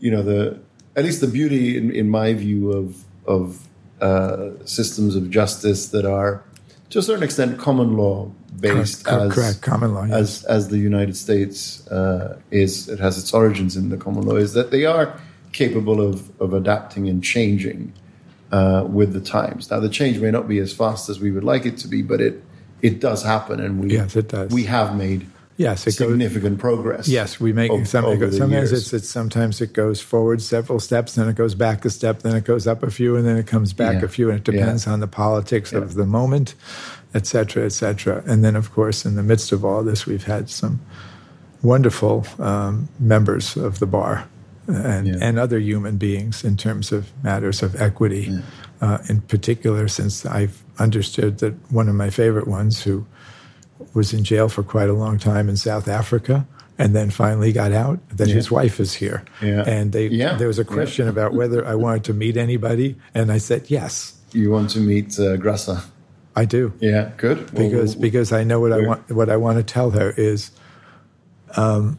you 0.00 0.10
know 0.10 0.22
the 0.22 0.58
at 0.96 1.04
least 1.04 1.20
the 1.20 1.26
beauty 1.26 1.76
in, 1.76 1.90
in 1.90 2.08
my 2.08 2.32
view 2.32 2.72
of 2.72 3.04
of 3.26 3.68
uh, 4.00 4.50
systems 4.64 5.16
of 5.16 5.30
justice 5.30 5.88
that 5.88 6.04
are 6.04 6.42
to 6.90 6.98
a 6.98 7.02
certain 7.02 7.22
extent 7.22 7.58
common 7.58 7.96
law 7.96 8.30
based 8.60 9.04
Correct, 9.04 9.26
as 9.26 9.34
correct, 9.34 9.62
common 9.62 9.94
law, 9.94 10.04
yes. 10.04 10.14
as 10.14 10.44
as 10.44 10.68
the 10.68 10.78
United 10.78 11.16
States 11.16 11.86
uh, 11.88 12.38
is 12.50 12.88
it 12.88 13.00
has 13.00 13.18
its 13.18 13.32
origins 13.32 13.76
in 13.76 13.88
the 13.88 13.96
common 13.96 14.22
law 14.24 14.36
is 14.36 14.52
that 14.54 14.70
they 14.70 14.84
are 14.84 15.18
capable 15.52 16.00
of 16.00 16.30
of 16.40 16.52
adapting 16.52 17.08
and 17.08 17.22
changing 17.22 17.92
uh, 18.52 18.84
with 18.88 19.12
the 19.12 19.20
times. 19.20 19.70
Now 19.70 19.80
the 19.80 19.88
change 19.88 20.18
may 20.18 20.30
not 20.30 20.46
be 20.46 20.58
as 20.58 20.72
fast 20.72 21.08
as 21.08 21.20
we 21.20 21.30
would 21.30 21.44
like 21.44 21.66
it 21.66 21.76
to 21.78 21.88
be, 21.88 22.02
but 22.02 22.20
it 22.20 22.42
it 22.82 23.00
does 23.00 23.22
happen, 23.22 23.60
and 23.60 23.80
we 23.80 23.90
Yes, 23.90 24.14
it 24.16 24.28
does. 24.28 24.52
We 24.52 24.64
have 24.64 24.96
made 24.96 25.26
Yes, 25.56 25.82
it 25.86 25.96
goes. 25.96 26.08
significant 26.08 26.58
progress. 26.58 27.06
Yes, 27.06 27.38
we 27.38 27.52
make 27.52 27.70
o- 27.70 27.84
some, 27.84 28.04
it 28.06 28.16
goes, 28.18 28.36
sometimes 28.36 28.72
it's, 28.72 28.92
it's 28.92 29.08
sometimes 29.08 29.60
it 29.60 29.72
goes 29.72 30.00
forward 30.00 30.42
several 30.42 30.80
steps, 30.80 31.14
then 31.14 31.28
it 31.28 31.36
goes 31.36 31.54
back 31.54 31.84
a 31.84 31.90
step, 31.90 32.22
then 32.22 32.34
it 32.34 32.42
goes 32.44 32.66
up 32.66 32.82
a 32.82 32.90
few, 32.90 33.14
and 33.16 33.24
then 33.24 33.36
it 33.36 33.46
comes 33.46 33.72
back 33.72 34.00
Yeah. 34.00 34.04
a 34.06 34.08
few, 34.08 34.30
and 34.30 34.38
it 34.38 34.44
depends 34.44 34.86
on 34.88 34.98
the 34.98 35.06
politics 35.06 35.72
of 35.72 35.94
the 35.94 36.06
moment, 36.06 36.54
et 37.14 37.26
cetera, 37.26 37.64
et 37.66 37.72
cetera. 37.72 38.22
And 38.26 38.42
then, 38.44 38.56
of 38.56 38.72
course, 38.72 39.04
in 39.04 39.14
the 39.14 39.22
midst 39.22 39.52
of 39.52 39.64
all 39.64 39.84
this, 39.84 40.06
we've 40.06 40.24
had 40.24 40.50
some 40.50 40.80
wonderful 41.62 42.26
um, 42.38 42.88
members 42.98 43.56
of 43.56 43.78
the 43.78 43.86
bar 43.86 44.28
and, 44.66 45.06
Yeah. 45.06 45.14
and 45.20 45.38
other 45.38 45.58
human 45.58 45.96
beings 45.98 46.42
in 46.44 46.56
terms 46.56 46.92
of 46.92 47.10
matters 47.22 47.62
of 47.62 47.80
equity. 47.80 48.30
Uh, 48.80 48.98
in 49.08 49.20
particular, 49.22 49.88
since 49.88 50.26
I've 50.26 50.62
understood 50.78 51.38
that 51.38 51.54
one 51.70 51.88
of 51.88 51.94
my 51.94 52.10
favorite 52.10 52.48
ones 52.48 52.82
who 52.82 53.06
was 53.94 54.12
in 54.12 54.24
jail 54.24 54.48
for 54.48 54.62
quite 54.62 54.88
a 54.88 54.92
long 54.92 55.18
time 55.18 55.48
in 55.48 55.56
South 55.56 55.88
Africa 55.88 56.46
and 56.78 56.94
then 56.94 57.10
finally 57.10 57.52
got 57.52 57.72
out 57.72 57.98
that 58.08 58.28
his 58.28 58.50
wife 58.50 58.80
is 58.80 58.94
here. 58.94 59.24
Yeah. 59.40 59.62
And 59.66 59.92
they, 59.92 60.08
Yeah. 60.08 60.36
there 60.36 60.48
was 60.48 60.58
a 60.58 60.62
Yeah. 60.62 60.74
question 60.74 61.06
about 61.08 61.32
whether 61.34 61.64
I 61.64 61.74
wanted 61.76 62.04
to 62.04 62.12
meet 62.14 62.36
anybody, 62.36 62.96
and 63.14 63.30
I 63.30 63.38
said 63.38 63.64
yes, 63.68 64.14
You 64.32 64.50
want 64.50 64.70
to 64.70 64.80
meet 64.80 65.16
uh, 65.18 65.36
Graça? 65.36 65.84
I 66.34 66.44
do 66.44 66.72
Yeah, 66.80 67.10
good. 67.16 67.46
Because 67.54 67.94
we'll- 67.94 68.02
because 68.02 68.32
I 68.32 68.42
know 68.42 68.58
what 68.58 68.72
I 68.72 68.80
want. 68.84 69.08
What 69.12 69.28
I 69.30 69.36
want 69.36 69.58
to 69.58 69.62
tell 69.62 69.90
her 69.90 70.12
is, 70.16 70.50
um, 71.56 71.98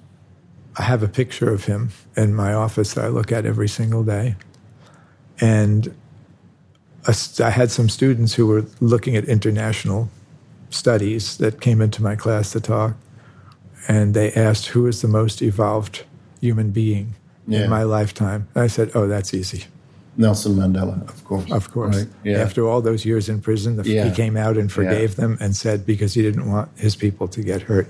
I 0.76 0.84
have 0.84 1.02
a 1.04 1.08
picture 1.08 1.50
of 1.50 1.64
him 1.66 1.90
in 2.18 2.36
my 2.36 2.54
office 2.54 2.94
that 2.96 3.06
I 3.06 3.08
look 3.08 3.32
at 3.32 3.46
every 3.46 3.70
single 3.70 4.04
day, 4.04 4.36
and 5.40 5.94
a 7.08 7.16
I 7.42 7.50
had 7.52 7.72
some 7.72 7.88
students 7.88 8.34
who 8.34 8.46
were 8.48 8.66
looking 8.82 9.16
at 9.16 9.24
international 9.26 10.10
studies 10.76 11.38
that 11.38 11.62
came 11.62 11.82
into 11.82 12.04
my 12.04 12.16
class 12.16 12.52
to 12.52 12.60
talk, 12.60 12.96
and 13.88 14.14
they 14.14 14.32
asked 14.34 14.68
who 14.68 14.88
is 14.88 15.02
the 15.02 15.08
most 15.08 15.42
evolved 15.42 16.04
human 16.42 16.72
being 16.72 17.16
Yeah. 17.48 17.64
in 17.64 17.70
my 17.70 17.84
lifetime. 17.84 18.48
And 18.56 18.64
I 18.64 18.68
said, 18.68 18.92
"Oh, 18.96 19.08
that's 19.08 19.34
easy." 19.34 19.66
Nelson 20.18 20.56
Mandela, 20.56 21.08
of 21.10 21.24
course. 21.26 21.52
Of 21.52 21.72
course. 21.72 21.98
Right? 21.98 22.08
Yeah. 22.24 22.38
After 22.38 22.66
all 22.66 22.82
those 22.82 23.04
years 23.04 23.28
in 23.28 23.42
prison, 23.42 23.76
the, 23.76 23.84
Yeah. 23.90 24.06
he 24.08 24.16
came 24.16 24.38
out 24.38 24.58
and 24.58 24.72
forgave 24.72 25.18
them 25.18 25.38
and 25.42 25.54
said 25.56 25.86
because 25.86 26.14
he 26.14 26.22
didn't 26.22 26.50
want 26.50 26.70
his 26.78 26.96
people 26.96 27.28
to 27.28 27.42
get 27.42 27.64
hurt. 27.64 27.88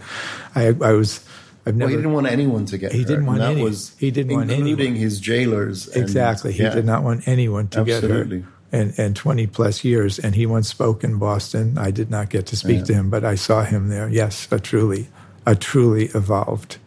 I, 0.55 0.73
I 0.81 0.93
was, 0.93 1.19
I've 1.67 1.75
well, 1.75 1.87
he 1.87 1.95
didn't 1.95 2.13
want 2.13 2.25
anyone 2.27 2.65
to 2.65 2.79
get 2.79 2.93
He 2.93 2.99
hurt. 2.99 3.07
didn't 3.09 3.25
want 3.27 3.41
and 3.41 3.47
that 3.49 3.51
any- 3.51 3.61
was 3.63 3.91
he 3.99 4.09
didn't 4.09 4.33
want 4.35 4.49
anyone, 4.49 4.69
including 4.69 4.95
his 4.95 5.19
jailers. 5.19 5.87
and- 5.87 6.01
exactly. 6.01 6.51
He 6.51 6.63
did 6.63 6.85
not 6.85 7.03
want 7.03 7.27
anyone 7.27 7.67
to 7.69 7.81
Absolutely. 7.81 8.37
get 8.37 8.45
hurt. 8.45 8.51
And, 8.75 8.93
and 8.99 9.15
20 9.15 9.47
plus 9.47 9.83
years. 9.83 10.19
And 10.19 10.35
he 10.35 10.45
once 10.45 10.67
spoke 10.67 11.03
in 11.03 11.17
Boston. 11.17 11.77
I 11.77 11.91
did 11.91 12.09
not 12.09 12.29
get 12.29 12.45
to 12.47 12.55
speak 12.55 12.79
Yeah. 12.79 12.83
to 12.85 12.93
him, 12.93 13.09
but 13.09 13.23
I 13.23 13.35
saw 13.35 13.63
him 13.63 13.87
there. 13.89 14.09
Yes, 14.09 14.47
a 14.51 14.59
truly, 14.59 15.07
a 15.45 15.55
truly 15.55 16.05
evolved 16.13 16.77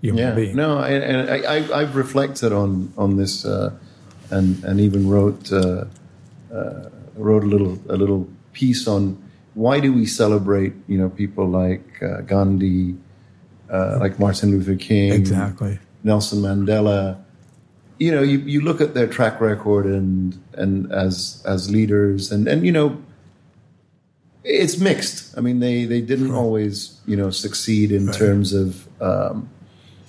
human 0.00 0.22
Yeah, 0.22 0.34
being. 0.34 0.56
no, 0.56 0.78
I, 0.78 0.88
and 0.90 1.30
I, 1.30 1.38
I, 1.56 1.80
I've 1.82 1.94
reflected 1.96 2.52
on 2.52 2.92
on 2.96 3.16
this, 3.16 3.44
uh, 3.44 3.70
and 4.30 4.64
and 4.64 4.80
even 4.80 5.08
wrote 5.08 5.52
uh, 5.52 5.84
uh, 6.52 6.88
wrote 7.16 7.44
a 7.44 7.46
little 7.54 7.78
a 7.88 7.96
little 7.96 8.26
piece 8.52 8.88
on 8.88 9.16
why 9.54 9.80
do 9.80 9.92
we 9.92 10.06
celebrate 10.06 10.72
you 10.88 10.98
know 10.98 11.08
people 11.10 11.46
like 11.48 11.84
uh, 12.02 12.20
Gandhi, 12.22 12.94
uh, 13.70 13.98
like 14.00 14.18
Martin 14.18 14.50
Luther 14.52 14.76
King, 14.76 15.12
Exactly. 15.12 15.78
Nelson 16.02 16.40
Mandela. 16.40 17.16
You 17.98 18.10
know, 18.10 18.22
you, 18.22 18.38
you 18.38 18.60
look 18.60 18.80
at 18.80 18.94
their 18.94 19.06
track 19.06 19.40
record 19.40 19.86
and 19.86 20.42
and 20.54 20.92
as 20.92 21.42
as 21.46 21.70
leaders, 21.70 22.30
and 22.30 22.46
and 22.46 22.64
you 22.64 22.72
know, 22.72 23.02
it's 24.44 24.78
mixed. 24.78 25.36
I 25.36 25.40
mean, 25.40 25.60
they 25.60 25.84
they 25.84 26.00
didn't 26.00 26.32
always 26.32 27.00
you 27.06 27.16
know 27.16 27.30
succeed 27.30 27.92
in 27.92 28.12
terms 28.12 28.52
of 28.52 28.86
um, 29.00 29.48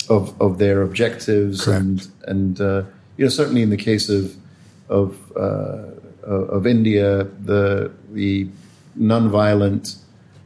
of 0.09 0.39
of 0.41 0.57
their 0.57 0.81
objectives, 0.81 1.63
Correct. 1.63 1.81
and 1.81 2.07
and 2.27 2.61
uh, 2.61 2.83
you 3.17 3.25
know 3.25 3.29
certainly 3.29 3.61
in 3.61 3.69
the 3.69 3.77
case 3.77 4.09
of 4.09 4.35
of 4.89 5.31
uh, 5.35 5.87
of 6.27 6.67
India, 6.67 7.23
the 7.23 7.91
the 8.11 8.49
nonviolent 8.99 9.97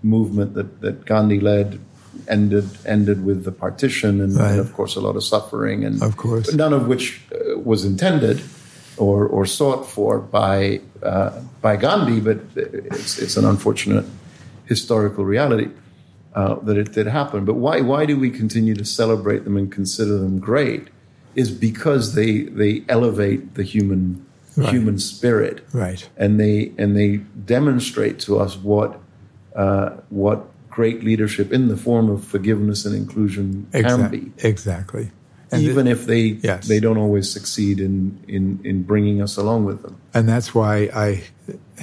movement 0.04 0.54
that 0.54 0.82
that 0.82 1.06
Gandhi 1.06 1.40
led 1.40 1.80
ended 2.28 2.66
ended 2.86 3.26
with 3.26 3.44
the 3.44 3.52
partition 3.52 4.22
and, 4.22 4.36
Right. 4.36 4.52
and 4.52 4.60
of 4.60 4.74
course 4.74 4.96
a 4.96 5.02
lot 5.02 5.16
of 5.16 5.24
suffering 5.24 5.84
and 5.86 6.02
Of 6.04 6.16
course. 6.18 6.54
none 6.54 6.74
of 6.74 6.88
which 6.88 7.22
uh, 7.34 7.60
was 7.60 7.84
intended 7.86 8.42
or 8.98 9.26
or 9.28 9.46
sought 9.46 9.88
for 9.90 10.20
by 10.20 10.82
uh, 11.04 11.32
by 11.62 11.76
Gandhi, 11.78 12.20
but 12.20 12.38
it's 12.56 13.18
it's 13.20 13.38
an 13.38 13.46
unfortunate 13.46 14.06
historical 14.66 15.26
reality 15.26 15.70
uh, 16.36 16.56
that 16.66 16.78
it 16.78 16.92
did 16.94 17.08
happen. 17.08 17.46
But 17.46 17.56
why 17.56 17.82
why 17.82 18.06
do 18.06 18.18
we 18.20 18.30
continue 18.30 18.76
to 18.76 18.86
celebrate 18.86 19.44
them 19.44 19.58
and 19.58 19.72
consider 19.72 20.18
them 20.18 20.40
great? 20.40 20.90
Is 21.36 21.50
because 21.50 22.14
they 22.16 22.44
they 22.44 22.84
elevate 22.90 23.56
the 23.56 23.64
human 23.64 24.26
Right. 24.58 24.74
human 24.74 25.00
spirit 25.00 25.62
Right. 25.72 26.10
and 26.18 26.38
they 26.38 26.74
and 26.78 26.94
they 26.94 27.22
demonstrate 27.46 28.20
to 28.26 28.38
us 28.38 28.58
what 28.58 29.00
uh, 29.56 29.92
what 30.10 30.40
great 30.82 31.04
leadership 31.04 31.54
in 31.54 31.68
the 31.68 31.78
form 31.78 32.10
of 32.10 32.20
forgiveness 32.24 32.86
and 32.88 32.96
inclusion 32.96 33.68
can 33.72 34.10
be, 34.10 34.32
Exactly. 34.52 35.12
And 35.52 35.62
even 35.64 35.86
if 35.86 36.00
they 36.12 36.24
Yes. 36.50 36.68
they 36.72 36.80
don't 36.86 36.98
always 37.06 37.28
succeed 37.38 37.80
in, 37.88 37.96
in 38.36 38.44
in 38.70 38.78
bringing 38.92 39.18
us 39.26 39.34
along 39.38 39.66
with 39.70 39.80
them. 39.84 39.96
And 40.16 40.24
that's 40.34 40.50
why 40.56 40.74
I 41.08 41.10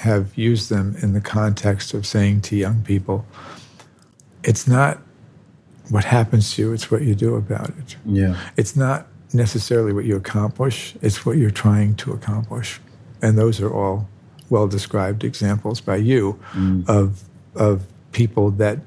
have 0.08 0.26
used 0.50 0.66
them 0.74 0.86
in 1.04 1.12
the 1.18 1.20
context 1.38 1.94
of 1.96 2.00
saying 2.14 2.36
to 2.48 2.56
young 2.56 2.78
people, 2.92 3.18
it's 4.50 4.66
not 4.66 4.92
what 5.94 6.04
happens 6.18 6.44
to 6.54 6.62
you, 6.62 6.72
it's 6.76 6.88
what 6.92 7.02
you 7.08 7.14
do 7.14 7.30
about 7.44 7.70
it. 7.80 7.90
Yeah, 8.20 8.34
It's 8.56 8.74
not 8.86 9.06
necessarily 9.32 9.92
what 9.92 10.06
you 10.10 10.16
accomplish, 10.16 10.76
it's 11.06 11.18
what 11.26 11.36
you're 11.40 11.58
trying 11.66 11.94
to 12.02 12.12
accomplish. 12.18 12.80
And 13.22 13.38
those 13.42 13.56
are 13.64 13.72
all 13.80 14.08
well 14.50 14.66
described 14.66 15.20
examples 15.24 15.80
by 15.90 15.98
you 16.10 16.22
mm. 16.52 16.88
of, 16.88 17.22
of 17.54 17.74
people 18.12 18.50
that 18.62 18.78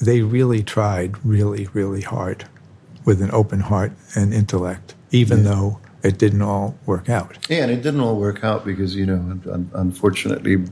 they 0.00 0.22
really 0.22 0.62
tried 0.62 1.22
really, 1.24 1.68
really 1.72 2.00
hard 2.02 2.46
with 3.04 3.20
an 3.22 3.30
open 3.32 3.60
heart 3.60 3.92
and 4.14 4.32
intellect, 4.34 4.94
even 5.10 5.44
though 5.44 5.78
it 6.02 6.18
didn't 6.18 6.42
all 6.42 6.76
work 6.86 7.08
out. 7.08 7.36
yeah, 7.48 7.62
and 7.62 7.70
it 7.70 7.82
didn't 7.82 8.00
all 8.00 8.16
work 8.16 8.42
out 8.44 8.64
because 8.64 8.94
you 8.96 9.04
know, 9.06 9.14
un- 9.52 9.70
unfortunately, 9.74 10.64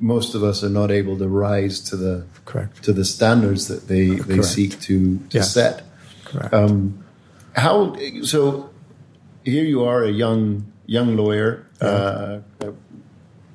most 0.00 0.34
of 0.34 0.42
us 0.42 0.62
are 0.64 0.68
not 0.70 0.90
able 0.90 1.16
to 1.18 1.28
rise 1.28 1.80
to 1.80 1.96
the 1.96 2.24
Correct. 2.44 2.82
to 2.84 2.92
the 2.92 3.04
standards 3.04 3.68
that 3.68 3.88
they 3.88 4.06
they 4.10 4.42
seek 4.42 4.78
to 4.80 5.18
to 5.30 5.38
Yes. 5.38 5.52
set. 5.54 5.82
Correct. 6.24 6.52
Um, 6.52 7.04
how 7.54 7.96
so? 8.22 8.68
Here 9.44 9.64
you 9.64 9.82
are, 9.84 10.04
a 10.04 10.10
young 10.10 10.72
young 10.86 11.16
lawyer, 11.16 11.66
uh, 11.80 12.38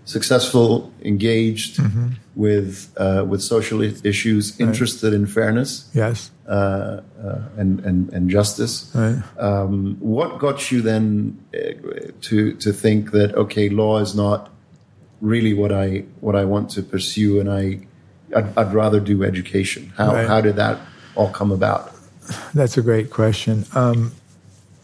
successful, 0.08 0.92
engaged 1.04 1.78
Mm-hmm. 1.78 2.08
with 2.36 2.94
uh, 2.98 3.24
with 3.30 3.42
social 3.42 3.82
issues, 4.06 4.60
interested 4.60 5.14
in 5.14 5.26
fairness 5.28 5.90
yes. 5.94 6.32
uh, 6.48 6.52
uh, 6.52 7.42
and, 7.58 7.80
and 7.86 8.14
and 8.14 8.30
justice. 8.30 8.92
Right. 8.96 9.22
Um, 9.38 9.98
what 10.00 10.40
got 10.40 10.72
you 10.72 10.82
then 10.82 11.38
uh, 11.54 11.58
to 12.30 12.54
to 12.64 12.72
think 12.74 13.12
that 13.12 13.36
okay, 13.36 13.70
law 13.70 14.00
is 14.02 14.14
not 14.16 14.50
really 15.22 15.54
what 15.54 15.72
I 15.72 16.06
what 16.22 16.36
I 16.36 16.46
want 16.46 16.70
to 16.76 16.82
pursue, 16.82 17.40
and 17.40 17.50
I 17.50 17.88
I'd, 18.36 18.58
I'd 18.58 18.74
rather 18.74 19.00
do 19.00 19.24
education. 19.24 19.92
How 19.98 20.14
Right. 20.14 20.28
how 20.28 20.42
did 20.42 20.56
that 20.56 20.78
all 21.16 21.30
come 21.32 21.52
about? 21.54 21.92
That's 22.54 22.78
a 22.78 22.82
great 22.82 23.10
question. 23.10 23.66
Um, 23.74 24.12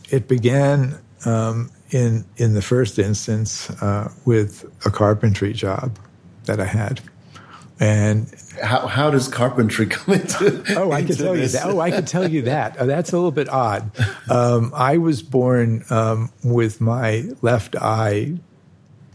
it 0.10 0.27
began 0.27 0.98
um, 1.25 1.70
in 1.93 2.25
in 2.38 2.53
the 2.53 2.62
first 2.62 2.97
instance 3.00 3.69
uh, 3.81 4.12
with 4.25 4.65
a 4.85 4.91
carpentry 4.91 5.53
job 5.53 5.97
that 6.45 6.59
I 6.59 6.65
had, 6.65 7.00
and 7.79 8.27
How 8.62 8.88
how 8.88 9.09
does 9.12 9.27
carpentry 9.27 9.85
come 9.95 10.15
into? 10.15 10.63
oh, 10.77 10.91
I 10.91 11.03
can 11.03 11.15
tell 11.15 11.38
you 11.38 11.47
that. 11.47 11.65
Oh, 11.65 11.79
I 11.79 11.91
can 11.91 12.05
tell 12.05 12.27
you 12.29 12.41
that. 12.43 12.75
Oh, 12.79 12.85
that's 12.85 13.12
a 13.13 13.15
little 13.15 13.31
bit 13.31 13.50
odd. 13.50 13.91
Um, 14.29 14.71
I 14.75 14.97
was 14.97 15.21
born 15.21 15.83
um, 15.89 16.31
with 16.43 16.81
my 16.81 17.29
left 17.41 17.75
eye 17.75 18.33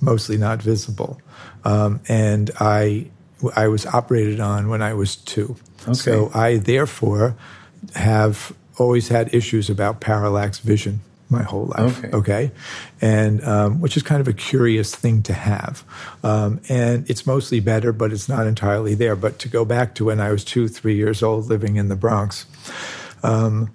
mostly 0.01 0.39
not 0.39 0.63
visible, 0.63 1.21
um, 1.65 2.01
and 2.09 2.51
I 2.61 3.11
I 3.57 3.69
was 3.69 3.87
operated 3.87 4.41
on 4.41 4.69
when 4.69 4.83
I 4.83 4.95
was 4.95 5.17
two. 5.17 5.57
Okay. 5.83 5.95
So 5.95 6.31
I 6.35 6.59
therefore 6.59 7.37
have 7.95 8.53
always 8.79 9.09
had 9.09 9.35
issues 9.35 9.69
about 9.71 10.01
parallax 10.01 10.59
vision 10.59 11.01
my 11.31 11.43
whole 11.43 11.67
life. 11.67 12.05
Okay. 12.05 12.17
Okay, 12.17 12.51
and 13.01 13.45
um, 13.45 13.81
which 13.81 13.97
is 13.97 14.03
kind 14.03 14.21
of 14.21 14.29
a 14.29 14.33
curious 14.33 14.95
thing 14.95 15.23
to 15.23 15.33
have, 15.33 15.85
um, 16.23 16.61
and 16.69 17.09
it's 17.11 17.27
mostly 17.27 17.61
better, 17.61 17.93
but 17.93 18.13
it's 18.13 18.29
not 18.29 18.47
entirely 18.47 18.95
there. 18.95 19.17
But 19.17 19.39
to 19.41 19.49
go 19.49 19.65
back 19.65 19.95
to 19.97 20.07
when 20.07 20.21
I 20.21 20.31
was 20.31 20.45
two, 20.45 20.69
three 20.69 20.97
years 20.97 21.23
old, 21.23 21.47
living 21.47 21.77
in 21.77 21.89
the 21.89 21.97
Bronx. 21.97 22.47
Um, 23.23 23.71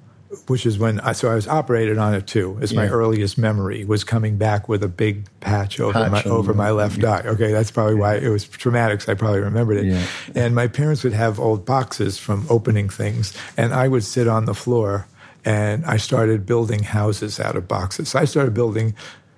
which 0.47 0.65
is 0.65 0.77
when 0.77 0.99
I 1.01 1.11
so 1.13 1.29
I 1.29 1.35
was 1.35 1.47
operated 1.47 1.97
on 1.97 2.13
it 2.13 2.27
too. 2.27 2.57
As 2.61 2.73
my 2.73 2.87
earliest 2.87 3.37
memory 3.37 3.85
was 3.85 4.03
coming 4.03 4.37
back 4.37 4.67
with 4.67 4.83
a 4.83 4.87
big 4.87 5.27
patch 5.39 5.79
over 5.79 5.93
Patch 5.93 6.25
my 6.25 6.31
over 6.31 6.53
my 6.53 6.71
left 6.71 7.03
eye. 7.03 7.21
Okay, 7.25 7.51
that's 7.51 7.71
probably 7.71 7.95
why 7.95 8.15
it 8.15 8.29
was 8.29 8.47
traumatic. 8.47 9.01
So 9.01 9.11
I 9.11 9.15
probably 9.15 9.41
remembered 9.41 9.77
it. 9.77 9.85
Yeah. 9.85 10.05
And 10.35 10.55
my 10.55 10.67
parents 10.67 11.03
would 11.03 11.13
have 11.13 11.39
old 11.39 11.65
boxes 11.65 12.17
from 12.17 12.45
opening 12.49 12.89
things, 12.89 13.33
and 13.57 13.73
I 13.73 13.87
would 13.87 14.03
sit 14.03 14.27
on 14.27 14.45
the 14.45 14.55
floor, 14.55 15.07
and 15.45 15.85
I 15.85 15.97
started 15.97 16.45
building 16.45 16.83
houses 16.83 17.39
out 17.39 17.55
of 17.55 17.67
boxes. 17.67 18.09
So 18.09 18.19
I 18.19 18.25
started 18.25 18.53
building. 18.53 18.95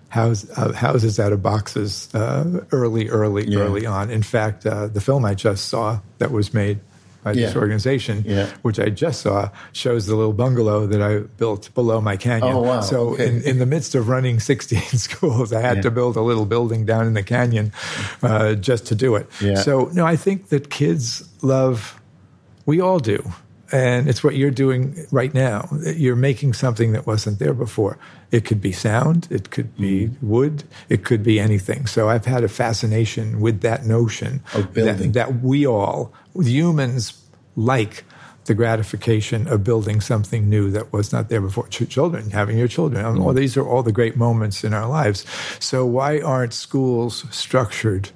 House, 0.09 0.45
uh, 0.55 0.71
houses 0.71 1.19
out 1.19 1.33
of 1.33 1.41
boxes 1.43 2.07
uh, 2.15 2.62
early, 2.71 3.09
early, 3.09 3.50
Yeah. 3.50 3.59
early 3.59 3.85
on. 3.85 4.09
In 4.09 4.24
fact, 4.24 4.65
uh, 4.65 4.88
the 4.88 5.01
film 5.01 5.25
I 5.25 5.33
just 5.33 5.67
saw 5.67 6.00
that 6.19 6.31
was 6.31 6.53
made 6.53 6.79
by 7.21 7.33
this 7.33 7.53
organization, 7.53 8.24
Yeah. 8.25 8.47
which 8.62 8.79
I 8.79 8.89
just 8.91 9.19
saw, 9.21 9.50
shows 9.74 10.05
the 10.05 10.15
little 10.15 10.31
bungalow 10.31 10.88
that 10.88 11.01
I 11.01 11.19
built 11.38 11.69
below 11.75 12.00
my 12.00 12.15
canyon. 12.15 12.53
Oh, 12.55 12.62
wow. 12.62 12.79
So 12.79 13.09
Okay. 13.15 13.27
in, 13.27 13.41
in 13.41 13.59
the 13.59 13.65
midst 13.65 13.93
of 13.93 14.07
running 14.07 14.39
16 14.51 14.79
schools, 15.00 15.51
I 15.51 15.59
had 15.59 15.77
Yeah. 15.77 15.81
to 15.81 15.91
build 15.91 16.15
a 16.15 16.21
little 16.21 16.45
building 16.45 16.85
down 16.85 17.07
in 17.07 17.13
the 17.13 17.24
canyon 17.24 17.74
uh, 18.24 18.53
just 18.53 18.85
to 18.85 18.95
do 18.95 19.15
it. 19.15 19.27
Yeah. 19.41 19.55
So 19.55 19.89
no, 19.91 20.05
I 20.05 20.15
think 20.15 20.47
that 20.47 20.69
kids 20.69 21.27
love. 21.41 22.00
We 22.65 22.79
all 22.79 23.00
do. 23.00 23.21
And 23.72 24.07
it's 24.07 24.24
what 24.24 24.36
you're 24.36 24.51
doing 24.51 25.05
right 25.12 25.34
now. 25.34 25.67
You're 25.95 26.15
making 26.15 26.53
something 26.53 26.91
that 26.93 27.07
wasn't 27.07 27.39
there 27.39 27.53
before. 27.53 27.98
It 28.31 28.45
could 28.45 28.62
be 28.62 28.72
sound, 28.72 29.27
it 29.31 29.50
could 29.50 29.75
be 29.77 30.07
Mm-hmm. 30.07 30.27
wood, 30.29 30.63
it 30.89 31.03
could 31.05 31.24
be 31.24 31.39
anything. 31.39 31.86
So 31.88 32.10
I've 32.10 32.25
had 32.25 32.43
a 32.43 32.48
fascination 32.50 33.39
with 33.39 33.62
that 33.62 33.86
notion 33.86 34.41
Of 34.53 34.74
building. 34.74 35.12
that, 35.13 35.29
that 35.29 35.41
we 35.41 35.65
all, 35.65 36.13
humans, 36.36 37.22
like 37.55 38.03
the 38.45 38.53
gratification 38.53 39.48
of 39.48 39.63
building 39.63 40.00
something 40.01 40.48
new 40.50 40.69
that 40.72 40.93
was 40.93 41.12
not 41.12 41.29
there 41.29 41.41
before. 41.41 41.67
Ch- 41.69 41.89
children, 41.89 42.29
having 42.29 42.57
your 42.60 42.67
children, 42.67 43.03
all 43.03 43.34
these 43.34 43.57
are 43.57 43.67
all 43.67 43.81
the 43.81 43.91
great 43.91 44.15
moments 44.17 44.63
in 44.63 44.72
our 44.74 44.88
lives. 44.88 45.25
So 45.60 45.84
why 45.86 46.19
aren't 46.22 46.53
schools 46.53 47.25
structured? 47.31 48.10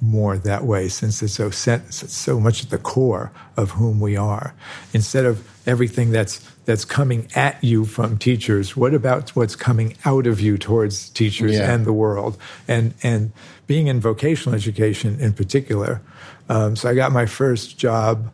More 0.00 0.38
that 0.38 0.64
way 0.64 0.88
since 0.88 1.22
it's 1.22 1.34
so 1.34 1.50
so 1.50 2.40
much 2.40 2.64
at 2.64 2.70
the 2.70 2.78
core 2.78 3.32
of 3.56 3.70
whom 3.72 4.00
we 4.00 4.16
are. 4.16 4.54
Instead 4.92 5.24
of 5.24 5.46
everything 5.66 6.10
that's 6.10 6.40
that's 6.64 6.84
coming 6.84 7.28
at 7.34 7.62
you 7.64 7.84
from 7.84 8.18
teachers 8.18 8.76
what 8.76 8.92
about 8.94 9.30
what's 9.30 9.56
coming 9.56 9.96
out 10.04 10.26
of 10.26 10.40
you 10.40 10.58
towards 10.58 11.08
teachers 11.10 11.52
Yeah. 11.56 11.72
and 11.72 11.84
the 11.84 11.92
world? 11.92 12.36
And 12.66 12.94
and 13.02 13.32
being 13.66 13.86
in 13.86 14.00
vocational 14.00 14.54
education 14.54 15.18
in 15.20 15.32
particular 15.32 16.00
um, 16.48 16.76
so 16.76 16.88
i 16.88 16.94
got 16.94 17.12
my 17.12 17.26
first 17.26 17.78
job 17.78 18.30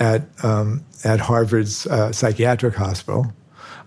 at 0.00 0.22
um, 0.42 0.82
at 1.04 1.20
harvard's 1.20 1.86
uh, 1.86 2.10
psychiatric 2.12 2.74
hospital 2.74 3.32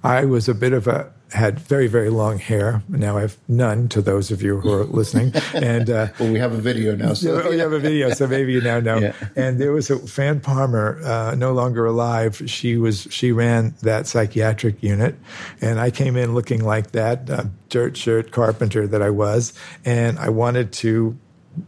i 0.03 0.25
was 0.25 0.49
a 0.49 0.53
bit 0.53 0.73
of 0.73 0.87
a 0.87 1.11
had 1.31 1.57
very 1.59 1.87
very 1.87 2.09
long 2.09 2.37
hair 2.37 2.83
now 2.89 3.17
i 3.17 3.21
have 3.21 3.37
none 3.47 3.87
to 3.87 4.01
those 4.01 4.31
of 4.31 4.41
you 4.41 4.59
who 4.59 4.71
are 4.71 4.83
listening 4.83 5.31
and 5.53 5.89
uh, 5.89 6.07
Well, 6.19 6.31
we 6.31 6.39
have 6.39 6.51
a 6.51 6.57
video 6.57 6.95
now, 6.95 7.13
so 7.13 7.49
you 7.51 7.59
have 7.59 7.71
a 7.71 7.79
video, 7.79 8.09
so 8.11 8.27
maybe 8.27 8.51
you 8.51 8.61
now 8.61 8.79
know. 8.79 8.97
Yeah. 8.97 9.13
And 9.35 9.59
there 9.59 9.71
was 9.71 9.89
a 9.89 9.97
Fan 9.97 10.39
Palmer, 10.41 10.99
uh, 11.03 11.35
no 11.35 11.53
longer 11.53 11.85
alive. 11.85 12.41
She 12.49 12.77
was 12.77 13.07
she 13.09 13.31
ran 13.31 13.75
that 13.81 14.07
psychiatric 14.07 14.83
unit, 14.83 15.15
and 15.61 15.79
I 15.79 15.89
came 15.91 16.17
in 16.17 16.33
looking 16.33 16.63
like 16.63 16.91
that 16.91 17.29
uh, 17.29 17.45
dirt 17.69 17.95
shirt 17.95 18.31
carpenter 18.31 18.87
that 18.87 19.01
I 19.01 19.09
was, 19.09 19.53
and 19.85 20.19
I 20.19 20.29
wanted 20.29 20.73
to. 20.73 21.17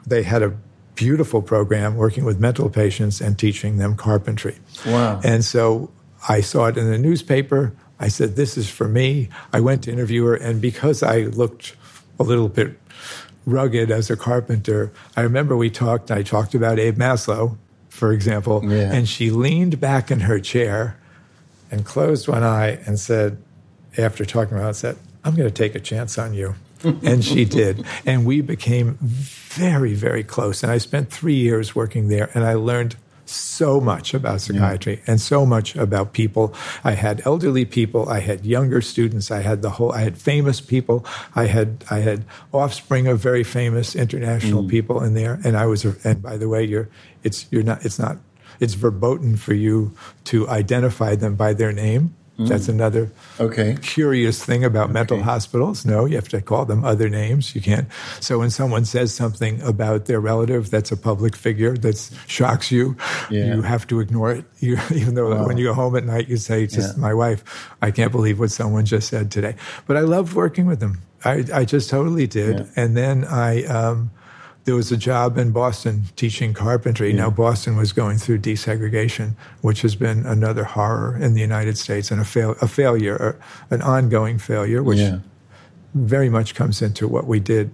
They 0.05 0.23
had 0.23 0.43
a 0.43 0.53
beautiful 0.95 1.41
program 1.41 1.95
working 1.95 2.25
with 2.25 2.39
mental 2.39 2.69
patients 2.69 3.21
and 3.21 3.37
teaching 3.37 3.77
them 3.77 3.95
carpentry. 3.95 4.57
Wow. 4.85 5.19
And 5.23 5.43
so 5.43 5.91
I 6.27 6.41
saw 6.41 6.67
it 6.67 6.77
in 6.77 6.89
the 6.89 6.97
newspaper. 6.97 7.73
I 7.99 8.07
said, 8.07 8.35
"This 8.35 8.57
is 8.57 8.69
for 8.69 8.87
me." 8.87 9.29
I 9.51 9.59
went 9.59 9.83
to 9.83 9.91
interview 9.91 10.25
her, 10.25 10.35
and 10.35 10.61
because 10.61 11.03
I 11.03 11.21
looked 11.21 11.75
a 12.19 12.23
little 12.23 12.49
bit 12.49 12.79
rugged 13.45 13.91
as 13.91 14.09
a 14.09 14.15
carpenter, 14.15 14.91
I 15.17 15.21
remember 15.21 15.55
we 15.57 15.69
talked. 15.69 16.11
I 16.11 16.23
talked 16.23 16.55
about 16.55 16.79
Abe 16.79 16.97
Maslow, 16.97 17.57
for 17.89 18.11
example, 18.13 18.61
Yeah. 18.65 18.91
and 18.93 19.07
she 19.07 19.29
leaned 19.31 19.79
back 19.79 20.11
in 20.11 20.21
her 20.21 20.39
chair 20.39 20.97
and 21.71 21.85
closed 21.85 22.27
one 22.27 22.43
eye 22.43 22.79
and 22.85 22.99
said, 22.99 23.37
after 23.97 24.25
talking 24.25 24.57
about 24.57 24.71
it, 24.71 24.75
said, 24.75 24.95
"I'm 25.23 25.35
going 25.35 25.47
to 25.49 25.53
take 25.53 25.75
a 25.75 25.79
chance 25.79 26.17
on 26.17 26.33
you." 26.33 26.55
and 27.03 27.23
she 27.23 27.45
did. 27.45 27.85
And 28.05 28.25
we 28.25 28.41
became 28.41 28.97
very, 29.01 29.93
very 29.93 30.21
close. 30.23 30.63
And 30.63 30.71
I 30.71 30.79
spent 30.79 31.09
three 31.09 31.35
years 31.35 31.73
working 31.73 32.09
there, 32.09 32.29
and 32.33 32.43
I 32.43 32.55
learned 32.55 32.97
so 33.33 33.81
much 33.81 34.13
about 34.13 34.41
psychiatry 34.41 35.01
and 35.07 35.19
so 35.19 35.45
much 35.45 35.75
about 35.75 36.13
people. 36.13 36.53
I 36.83 36.91
had 36.91 37.21
elderly 37.25 37.65
people, 37.65 38.07
I 38.09 38.19
had 38.19 38.45
younger 38.45 38.81
students, 38.81 39.31
I 39.31 39.41
had 39.41 39.61
the 39.61 39.71
whole 39.71 39.91
I 39.91 40.01
had 40.01 40.17
famous 40.17 40.61
people, 40.61 41.05
I 41.35 41.45
had 41.47 41.83
I 41.89 41.99
had 41.99 42.25
offspring 42.51 43.07
of 43.07 43.19
very 43.19 43.43
famous 43.43 43.95
international 43.95 44.63
mm. 44.63 44.69
people 44.69 45.03
in 45.03 45.13
there. 45.13 45.39
And 45.43 45.57
I 45.57 45.65
was 45.65 45.85
and 46.05 46.21
by 46.21 46.37
the 46.37 46.49
way, 46.49 46.63
you're 46.63 46.89
it's 47.23 47.47
you're 47.51 47.63
not 47.63 47.85
it's 47.85 47.99
not 47.99 48.17
it's 48.59 48.75
verboten 48.75 49.35
for 49.35 49.53
you 49.53 49.93
to 50.25 50.47
identify 50.47 51.15
them 51.15 51.35
by 51.35 51.53
their 51.53 51.71
name. 51.71 52.15
That's 52.39 52.67
another 52.67 53.11
Okay. 53.39 53.77
curious 53.81 54.43
thing 54.43 54.63
about 54.65 54.91
mental 54.91 55.21
hospitals. 55.21 55.85
No, 55.85 56.05
you 56.05 56.15
have 56.15 56.29
to 56.29 56.41
call 56.41 56.65
them 56.65 56.83
other 56.83 57.07
names. 57.07 57.53
You 57.53 57.61
can't. 57.61 57.87
So 58.21 58.39
when 58.39 58.49
someone 58.49 58.85
says 58.85 59.13
something 59.13 59.61
about 59.61 60.05
their 60.05 60.19
relative 60.19 60.71
that's 60.71 60.91
a 60.91 60.97
public 60.97 61.35
figure 61.35 61.77
that 61.77 62.09
shocks 62.27 62.71
you, 62.71 62.95
Yeah. 63.29 63.53
you 63.53 63.61
have 63.61 63.85
to 63.87 63.99
ignore 63.99 64.31
it. 64.31 64.45
You, 64.63 64.77
even 64.95 65.13
though 65.15 65.45
when 65.45 65.57
you 65.57 65.65
go 65.65 65.73
home 65.73 65.95
at 65.97 66.05
night, 66.05 66.29
you 66.29 66.37
say, 66.37 66.65
"Just 66.67 66.95
Yeah. 66.95 67.01
my 67.01 67.13
wife, 67.13 67.43
I 67.81 67.91
can't 67.91 68.11
believe 68.13 68.39
what 68.39 68.49
someone 68.49 68.85
just 68.85 69.09
said 69.09 69.29
today." 69.29 69.55
But 69.87 69.97
I 69.97 70.01
loved 70.01 70.33
working 70.33 70.65
with 70.65 70.79
them. 70.79 71.01
I, 71.25 71.43
I 71.53 71.65
just 71.65 71.89
totally 71.89 72.27
did. 72.27 72.59
Yeah. 72.59 72.65
And 72.83 72.95
then 72.97 73.25
I. 73.25 73.63
Um, 73.65 74.11
there 74.65 74.75
was 74.75 74.91
a 74.91 74.97
job 74.97 75.37
in 75.37 75.51
Boston 75.51 76.03
teaching 76.15 76.53
carpentry. 76.53 77.11
Now, 77.11 77.29
Boston 77.29 77.75
was 77.75 77.91
going 77.91 78.17
through 78.17 78.39
desegregation, 78.39 79.33
which 79.61 79.81
has 79.81 79.95
been 79.95 80.25
another 80.25 80.63
horror 80.63 81.17
in 81.21 81.33
the 81.33 81.41
United 81.41 81.77
States 81.77 82.11
and 82.11 82.21
a, 82.21 82.25
fail, 82.25 82.55
a 82.61 82.67
failure, 82.67 83.37
an 83.69 83.81
ongoing 83.81 84.37
failure, 84.37 84.81
which 84.81 84.99
Yeah. 84.99 85.19
very 85.93 86.29
much 86.29 86.55
comes 86.55 86.81
into 86.81 87.07
what 87.07 87.27
we 87.27 87.39
did 87.39 87.71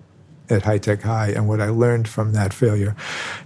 at 0.50 0.64
High 0.64 0.80
Tech 0.80 1.04
High 1.04 1.28
and 1.30 1.48
what 1.48 1.62
I 1.62 1.70
learned 1.70 2.08
from 2.08 2.34
that 2.34 2.54
failure. 2.54 2.96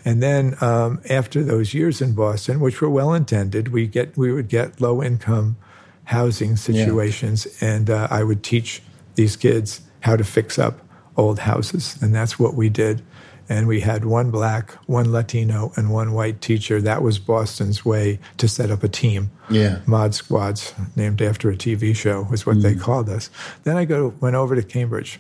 And 0.06 0.24
then 0.24 0.56
um, 0.62 1.02
after 1.10 1.44
those 1.44 1.74
years 1.74 2.02
in 2.02 2.14
Boston, 2.14 2.62
which 2.62 2.80
were 2.82 2.90
well 2.90 3.14
intended, 3.14 3.74
we 3.74 3.88
get 3.88 4.16
we 4.18 4.32
would 4.32 4.48
get 4.48 4.80
low 4.80 5.04
income 5.04 5.58
housing 6.06 6.56
situations, 6.56 7.46
and 7.62 7.90
uh, 7.90 8.08
I 8.10 8.24
would 8.24 8.42
teach 8.44 8.82
these 9.16 9.36
kids 9.36 9.82
how 10.02 10.16
to 10.16 10.24
fix 10.24 10.58
up 10.58 10.80
old 11.18 11.40
houses, 11.40 11.98
and 12.02 12.16
that's 12.16 12.40
what 12.40 12.56
we 12.56 12.70
did. 12.70 13.02
And 13.50 13.68
we 13.68 13.82
had 13.82 14.06
one 14.06 14.32
black, 14.32 14.72
one 14.88 15.12
Latino, 15.12 15.74
and 15.76 15.92
one 15.92 16.14
white 16.14 16.40
teacher. 16.42 16.82
That 16.82 17.02
was 17.04 17.20
Boston's 17.20 17.84
way 17.84 18.20
to 18.38 18.48
set 18.48 18.72
up 18.72 18.84
a 18.84 18.88
team. 18.88 19.32
Yeah. 19.50 19.80
Mod 19.86 20.16
Squads, 20.16 20.74
named 20.96 21.22
after 21.22 21.50
a 21.50 21.56
TV 21.56 21.94
show, 21.96 22.26
was 22.32 22.46
what 22.46 22.62
they 22.62 22.74
called 22.76 23.10
us. 23.10 23.30
Then 23.66 23.76
I 23.76 23.84
go 23.86 24.14
went 24.22 24.36
over 24.38 24.56
to 24.56 24.64
Cambridge. 24.64 25.20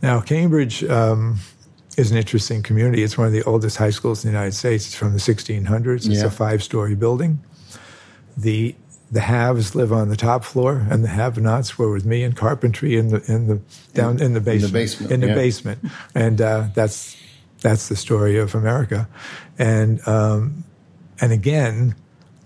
Now, 0.00 0.20
Cambridge 0.20 0.84
um, 0.84 1.38
is 1.96 2.12
an 2.12 2.16
interesting 2.16 2.62
community. 2.62 3.02
It's 3.02 3.18
one 3.18 3.26
of 3.26 3.32
the 3.32 3.42
oldest 3.42 3.76
high 3.78 3.90
schools 3.90 4.24
in 4.24 4.30
the 4.30 4.36
United 4.38 4.54
States. 4.54 4.86
It's 4.86 4.94
from 4.94 5.12
the 5.12 5.18
1600s. 5.18 6.06
It's 6.06 6.20
Yeah. 6.20 6.26
a 6.26 6.30
five-story 6.30 6.94
building. 6.94 7.40
The 8.36 8.76
the 9.10 9.20
haves 9.20 9.74
live 9.74 9.92
on 9.92 10.08
the 10.08 10.16
top 10.16 10.44
floor, 10.44 10.86
and 10.90 11.02
the 11.02 11.08
have-nots 11.08 11.78
were 11.78 11.90
with 11.90 12.04
me 12.04 12.22
in 12.22 12.32
carpentry 12.32 12.96
in 12.96 13.08
the 13.08 13.22
in 13.26 13.46
the 13.46 13.60
down 13.94 14.20
in 14.20 14.34
the 14.34 14.40
basement. 14.40 14.72
basement, 14.72 15.12
In 15.12 15.20
the 15.20 15.28
yeah. 15.28 15.34
basement, 15.34 15.84
and 16.14 16.40
uh, 16.40 16.68
that's 16.74 17.16
that's 17.62 17.88
the 17.88 17.96
story 17.96 18.38
of 18.38 18.54
America, 18.54 19.08
and 19.58 20.06
um, 20.06 20.64
and 21.20 21.32
again, 21.32 21.94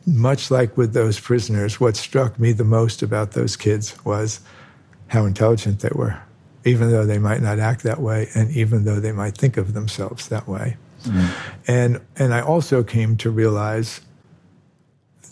much 0.07 0.51
like 0.51 0.77
with 0.77 0.93
those 0.95 1.19
prisoners, 1.19 1.81
what 1.81 1.97
struck 1.97 2.39
me 2.39 2.53
the 2.53 2.65
most 2.65 3.03
about 3.03 3.33
those 3.33 3.57
kids 3.57 3.97
was 4.05 4.41
how 5.09 5.27
intelligent 5.27 5.81
they 5.81 5.91
were, 5.95 6.21
even 6.65 6.91
though 6.91 7.05
they 7.05 7.19
might 7.19 7.43
not 7.43 7.59
act 7.59 7.83
that 7.83 8.01
way, 8.01 8.29
and 8.35 8.51
even 8.53 8.85
though 8.85 9.01
they 9.01 9.13
might 9.13 9.37
think 9.37 9.57
of 9.57 9.75
themselves 9.75 10.29
that 10.29 10.47
way. 10.47 10.77
And 11.67 12.01
and 12.17 12.33
I 12.33 12.41
also 12.41 12.85
came 12.85 13.17
to 13.17 13.31
realize 13.31 14.01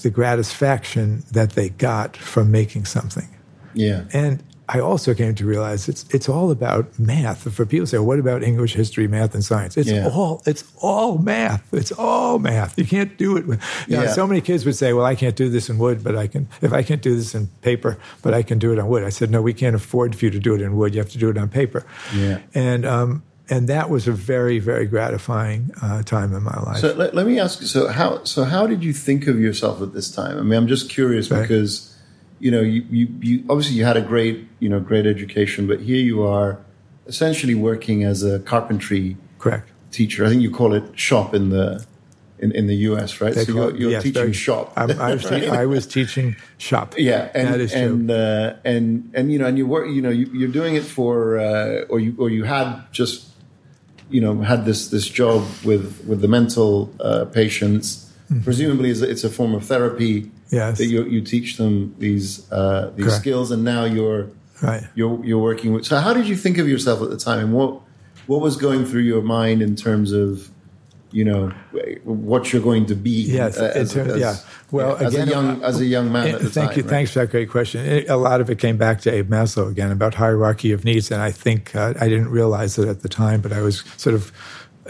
the 0.02 0.10
gratification 0.10 1.22
that 1.32 1.50
they 1.50 1.68
got 1.70 2.16
from 2.16 2.50
making 2.50 2.84
something. 2.84 3.28
Yeah. 3.74 4.04
And 4.12 4.42
I 4.68 4.78
also 4.78 5.14
came 5.14 5.34
to 5.34 5.44
realize 5.44 5.88
it's 5.88 6.04
it's 6.10 6.28
all 6.28 6.52
about 6.52 6.96
math. 6.96 7.52
For 7.52 7.66
people 7.66 7.88
say, 7.88 7.98
"What 7.98 8.20
about 8.20 8.44
English, 8.44 8.74
history, 8.74 9.08
math, 9.08 9.34
and 9.34 9.44
science?" 9.44 9.76
It's 9.76 9.90
Yeah. 9.90 10.06
all 10.08 10.42
it's 10.46 10.62
all 10.80 11.18
math. 11.18 11.62
It's 11.74 11.90
all 11.90 12.38
math. 12.38 12.78
You 12.78 12.84
can't 12.84 13.16
do 13.18 13.36
it. 13.36 13.48
With, 13.48 13.60
you 13.88 13.96
know, 13.96 14.04
Yeah. 14.04 14.12
so 14.12 14.28
many 14.28 14.40
kids 14.40 14.64
would 14.64 14.76
say, 14.76 14.92
"Well, 14.92 15.04
I 15.04 15.16
can't 15.16 15.34
do 15.34 15.48
this 15.48 15.68
in 15.68 15.76
wood, 15.78 16.04
but 16.04 16.14
I 16.16 16.28
can. 16.28 16.46
If 16.62 16.72
I 16.72 16.82
can't 16.84 17.02
do 17.02 17.16
this 17.16 17.34
in 17.34 17.48
paper, 17.62 17.98
but 18.22 18.32
I 18.32 18.42
can 18.44 18.58
do 18.60 18.72
it 18.72 18.78
on 18.78 18.86
wood." 18.88 19.02
I 19.02 19.08
said, 19.10 19.28
"No, 19.30 19.42
we 19.42 19.52
can't 19.52 19.74
afford 19.74 20.14
for 20.14 20.24
you 20.26 20.30
to 20.30 20.38
do 20.38 20.54
it 20.54 20.60
in 20.60 20.76
wood. 20.76 20.94
You 20.94 21.00
have 21.00 21.10
to 21.10 21.18
do 21.18 21.28
it 21.30 21.36
on 21.36 21.48
paper." 21.48 21.84
Yeah. 22.16 22.38
And 22.54 22.86
um, 22.86 23.22
and 23.50 23.68
that 23.68 23.90
was 23.90 24.06
a 24.08 24.12
very 24.12 24.58
very 24.58 24.86
gratifying 24.86 25.70
uh, 25.82 26.02
time 26.02 26.34
in 26.34 26.42
my 26.42 26.58
life. 26.62 26.78
So 26.78 26.92
let, 26.94 27.14
let 27.14 27.26
me 27.26 27.38
ask 27.40 27.60
you. 27.60 27.66
So 27.66 27.88
how 27.88 28.24
so 28.24 28.44
how 28.44 28.66
did 28.66 28.82
you 28.84 28.92
think 28.92 29.26
of 29.26 29.40
yourself 29.40 29.82
at 29.82 29.92
this 29.92 30.10
time? 30.10 30.38
I 30.38 30.42
mean, 30.42 30.54
I'm 30.58 30.68
just 30.68 30.88
curious 30.90 31.30
Right. 31.30 31.42
because 31.42 31.94
you 32.38 32.50
know 32.50 32.60
you, 32.60 32.82
you 32.90 33.08
you 33.20 33.44
obviously 33.50 33.76
you 33.76 33.84
had 33.84 33.96
a 33.96 34.02
great 34.02 34.46
you 34.60 34.68
know 34.68 34.80
great 34.80 35.06
education, 35.06 35.66
but 35.66 35.80
here 35.80 36.00
you 36.02 36.22
are 36.22 36.58
essentially 37.06 37.54
working 37.54 38.04
as 38.04 38.22
a 38.22 38.38
carpentry 38.40 39.16
Correct. 39.38 39.68
teacher. 39.90 40.24
I 40.24 40.28
think 40.28 40.42
you 40.42 40.50
call 40.50 40.72
it 40.74 40.84
shop 40.98 41.34
in 41.34 41.50
the 41.50 41.84
in, 42.38 42.52
in 42.52 42.66
the 42.68 42.76
U.S. 42.88 43.20
Right? 43.20 43.34
They 43.34 43.44
so 43.44 43.52
call 43.52 43.62
you're, 43.70 43.76
you're 43.80 43.90
yes, 43.90 44.02
teaching 44.04 44.22
very- 44.22 44.32
shop. 44.32 44.72
I'm, 44.76 44.90
I, 44.98 45.12
was 45.14 45.24
te- 45.28 45.48
I 45.48 45.66
was 45.66 45.86
teaching 45.86 46.36
shop. 46.56 46.94
Yeah, 46.96 47.30
and 47.34 47.48
that 47.48 47.60
is 47.60 47.72
true. 47.72 47.80
and 47.82 48.10
uh, 48.10 48.54
and 48.64 49.10
and 49.14 49.30
you 49.32 49.38
know, 49.38 49.46
and 49.46 49.58
you 49.58 49.66
work, 49.66 49.88
you 49.88 50.00
know, 50.00 50.08
you, 50.10 50.26
you're 50.32 50.48
doing 50.52 50.74
it 50.76 50.84
for, 50.84 51.38
uh, 51.38 51.84
or 51.90 52.00
you 52.00 52.14
or 52.18 52.30
you 52.30 52.44
had 52.44 52.80
just, 52.92 53.26
you 54.10 54.20
know, 54.20 54.40
had 54.42 54.64
this 54.64 54.88
this 54.88 55.06
job 55.08 55.42
with 55.64 56.04
with 56.06 56.20
the 56.20 56.28
mental 56.28 56.92
uh, 57.00 57.24
patients. 57.26 58.06
Presumably, 58.44 58.90
it's 58.90 59.00
a, 59.02 59.10
it's 59.10 59.24
a 59.24 59.30
form 59.30 59.54
of 59.54 59.64
therapy. 59.64 60.30
Yes. 60.50 60.78
that 60.78 60.86
you 60.86 61.04
you 61.04 61.20
teach 61.20 61.56
them 61.56 61.94
these 61.98 62.50
uh, 62.52 62.90
these 62.96 63.06
Correct. 63.06 63.20
skills, 63.20 63.50
and 63.50 63.62
now 63.64 63.84
you're 63.84 64.28
Right. 64.62 64.82
you're 64.94 65.24
you're 65.24 65.38
working 65.42 65.72
with. 65.72 65.86
So, 65.86 65.96
how 65.98 66.12
did 66.12 66.28
you 66.28 66.36
think 66.36 66.58
of 66.58 66.68
yourself 66.68 67.00
at 67.02 67.10
the 67.10 67.16
time, 67.16 67.38
and 67.38 67.52
what 67.52 67.80
what 68.26 68.40
was 68.40 68.56
going 68.56 68.84
through 68.84 69.02
your 69.02 69.22
mind 69.22 69.62
in 69.62 69.74
terms 69.76 70.12
of 70.12 70.50
you 71.12 71.24
know 71.24 71.48
what 72.04 72.52
you're 72.52 72.62
going 72.62 72.86
to 72.86 72.94
be. 72.94 73.10
Yes, 73.22 73.58
uh, 73.58 73.72
as, 73.74 73.96
as, 73.96 74.18
yeah. 74.20 74.36
Well, 74.70 74.96
as 74.96 75.14
again, 75.14 75.28
a 75.28 75.30
young 75.30 75.62
as 75.62 75.80
a 75.80 75.84
young 75.86 76.12
man. 76.12 76.38
thank 76.38 76.52
time, 76.52 76.64
you. 76.78 76.82
Right? 76.82 76.90
Thanks 76.90 77.10
for 77.12 77.18
that 77.20 77.30
great 77.30 77.50
question. 77.50 77.84
It, 77.84 78.08
a 78.08 78.16
lot 78.16 78.40
of 78.40 78.48
it 78.50 78.58
came 78.58 78.76
back 78.76 79.00
to 79.02 79.12
Abe 79.12 79.28
Maslow 79.30 79.68
again 79.70 79.90
about 79.90 80.14
hierarchy 80.14 80.72
of 80.72 80.84
needs, 80.84 81.10
and 81.10 81.20
I 81.20 81.30
think 81.32 81.74
uh, 81.74 81.94
I 82.00 82.08
didn't 82.08 82.30
realize 82.30 82.78
it 82.78 82.88
at 82.88 83.02
the 83.02 83.08
time, 83.08 83.40
but 83.40 83.52
I 83.52 83.60
was 83.62 83.82
sort 83.96 84.14
of, 84.14 84.32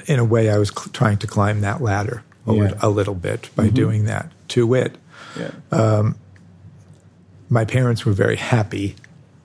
in 0.06 0.18
a 0.18 0.24
way, 0.24 0.50
I 0.50 0.58
was 0.58 0.68
cl- 0.68 0.88
trying 0.92 1.18
to 1.18 1.26
climb 1.26 1.60
that 1.62 1.80
ladder 1.80 2.22
a, 2.46 2.54
Yeah. 2.54 2.72
a 2.82 2.88
little 2.88 3.14
bit 3.14 3.48
by 3.56 3.64
Mm-hmm. 3.66 3.74
doing 3.74 4.04
that. 4.04 4.30
To 4.48 4.66
wit, 4.66 4.96
Yeah. 5.38 6.12
my 7.48 7.64
parents 7.64 8.04
were 8.04 8.12
very 8.12 8.36
happy 8.36 8.96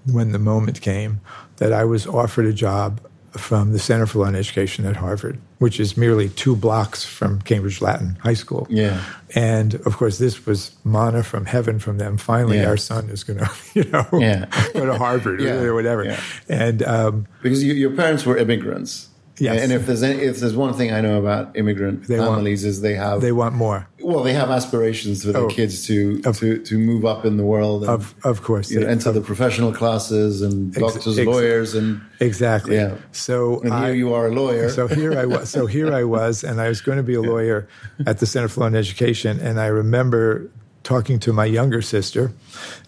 when 0.05 0.31
the 0.31 0.39
moment 0.39 0.81
came 0.81 1.21
that 1.57 1.73
I 1.73 1.83
was 1.85 2.05
offered 2.05 2.45
a 2.45 2.53
job 2.53 2.99
from 3.37 3.71
the 3.73 3.79
Center 3.79 4.05
for 4.05 4.19
Law 4.19 4.25
and 4.25 4.35
Education 4.35 4.85
at 4.85 4.95
Harvard, 4.95 5.39
which 5.59 5.79
is 5.79 5.97
merely 5.97 6.29
two 6.29 6.55
blocks 6.55 7.03
from 7.03 7.41
Cambridge 7.41 7.81
Latin 7.81 8.17
High 8.21 8.33
School. 8.33 8.67
Yeah. 8.69 9.01
And 9.35 9.75
of 9.85 9.97
course, 9.97 10.17
this 10.17 10.45
was 10.45 10.75
manna 10.83 11.23
from 11.23 11.45
heaven 11.45 11.79
from 11.79 11.97
them. 11.97 12.17
Finally, 12.17 12.57
Yeah. 12.57 12.67
our 12.69 12.77
son 12.77 13.09
is 13.09 13.23
going 13.23 13.39
to, 13.45 13.49
you 13.73 13.83
know, 13.91 14.07
Yeah. 14.13 14.45
go 14.73 14.85
to 14.85 14.97
Harvard 14.97 15.39
Yeah. 15.41 15.55
or 15.61 15.73
whatever. 15.73 16.15
And 16.49 16.83
um, 16.83 17.27
because 17.41 17.63
you, 17.63 17.73
your 17.73 17.91
parents 17.91 18.25
were 18.25 18.37
immigrants. 18.37 19.09
Yes. 19.37 19.61
And 19.63 19.73
if 19.73 19.85
there's 19.85 20.01
any, 20.01 20.21
if 20.21 20.39
there's 20.39 20.55
one 20.55 20.73
thing 20.73 20.93
I 20.93 21.01
know 21.01 21.19
about 21.19 21.57
immigrant 21.57 22.07
They 22.07 22.17
want- 22.19 22.35
families 22.35 22.63
is 22.63 22.79
they 22.79 22.93
have 22.95 23.19
they 23.19 23.33
want 23.33 23.53
more. 23.53 23.85
Well 24.09 24.23
they 24.23 24.33
have 24.33 24.49
aspirations 24.59 25.23
for 25.23 25.31
their 25.31 25.43
Oh. 25.49 25.57
kids 25.59 25.85
to 25.87 26.21
to 26.39 26.57
to 26.69 26.73
move 26.77 27.03
up 27.13 27.25
in 27.25 27.37
the 27.37 27.43
world 27.53 27.79
and 27.83 27.89
Of 27.97 28.13
of 28.23 28.37
course, 28.47 28.67
you 28.71 28.79
know, 28.81 28.87
enter 28.95 29.09
of- 29.09 29.15
the 29.15 29.21
professional 29.31 29.71
classes 29.73 30.41
and 30.45 30.73
doctors, 30.73 31.17
ex- 31.17 31.27
lawyers, 31.27 31.73
and 31.75 31.99
exactly. 32.19 32.75
Yeah. 32.75 32.93
So 33.11 33.35
and 33.65 33.73
here 33.85 33.93
you 34.03 34.13
are 34.13 34.25
a 34.27 34.33
lawyer. 34.41 34.69
So 34.69 34.87
here 34.87 35.13
I 35.23 35.25
was. 35.25 35.49
So 35.49 35.65
here 35.77 35.89
I 36.01 36.03
was, 36.03 36.43
and 36.43 36.55
I 36.65 36.67
was 36.69 36.81
going 36.81 36.97
to 37.03 37.07
be 37.11 37.15
a 37.15 37.21
lawyer 37.33 37.59
at 38.05 38.15
the 38.19 38.25
Center 38.25 38.47
for 38.49 38.59
Law 38.61 38.67
and 38.67 38.75
Education. 38.75 39.39
And 39.47 39.59
I 39.59 39.67
remember 39.67 40.49
talking 40.83 41.19
to 41.19 41.33
my 41.33 41.45
younger 41.45 41.81
sister 41.81 42.31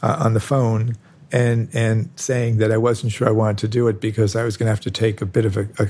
uh, 0.03 0.23
on 0.25 0.33
the 0.33 0.39
phone 0.51 0.95
and 1.31 1.67
and 1.73 2.09
saying 2.15 2.57
that 2.59 2.71
I 2.71 2.77
wasn't 2.77 3.11
sure 3.11 3.27
I 3.27 3.35
wanted 3.43 3.57
to 3.65 3.67
do 3.79 3.87
it 3.89 3.99
because 3.99 4.35
I 4.39 4.43
was 4.43 4.55
going 4.57 4.67
to 4.67 4.73
have 4.75 4.85
to 4.89 4.91
take 4.91 5.21
a 5.21 5.25
bit 5.25 5.45
of 5.45 5.57
a 5.57 5.65
a, 5.83 5.85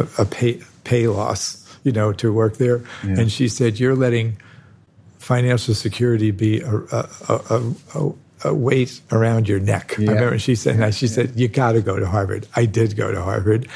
a, 0.00 0.06
a 0.22 0.24
pay 0.24 0.60
pay 0.84 1.06
loss, 1.06 1.40
you 1.84 1.92
know, 1.92 2.12
to 2.14 2.32
work 2.32 2.56
there. 2.56 2.80
And 3.02 3.30
she 3.30 3.48
said, 3.48 3.78
"You're 3.80 3.96
letting 4.06 4.36
financial 5.20 5.74
security 5.74 6.30
be 6.32 6.60
a 6.60 6.74
a, 6.74 7.08
a, 7.28 7.74
a, 7.94 8.12
a 8.44 8.54
weight 8.54 9.00
around 9.12 9.48
your 9.48 9.60
neck." 9.60 9.94
Yeah. 9.98 10.10
I 10.10 10.14
remember 10.14 10.38
she 10.38 10.54
said, 10.56 10.80
and 10.80 10.94
she 10.94 11.06
said, 11.06 11.38
"You 11.38 11.46
got 11.48 11.72
to 11.72 11.82
go 11.82 11.98
to 12.00 12.06
Harvard." 12.06 12.46
I 12.56 12.64
did 12.66 12.96
go 12.96 13.12
to 13.12 13.22
Harvard, 13.22 13.68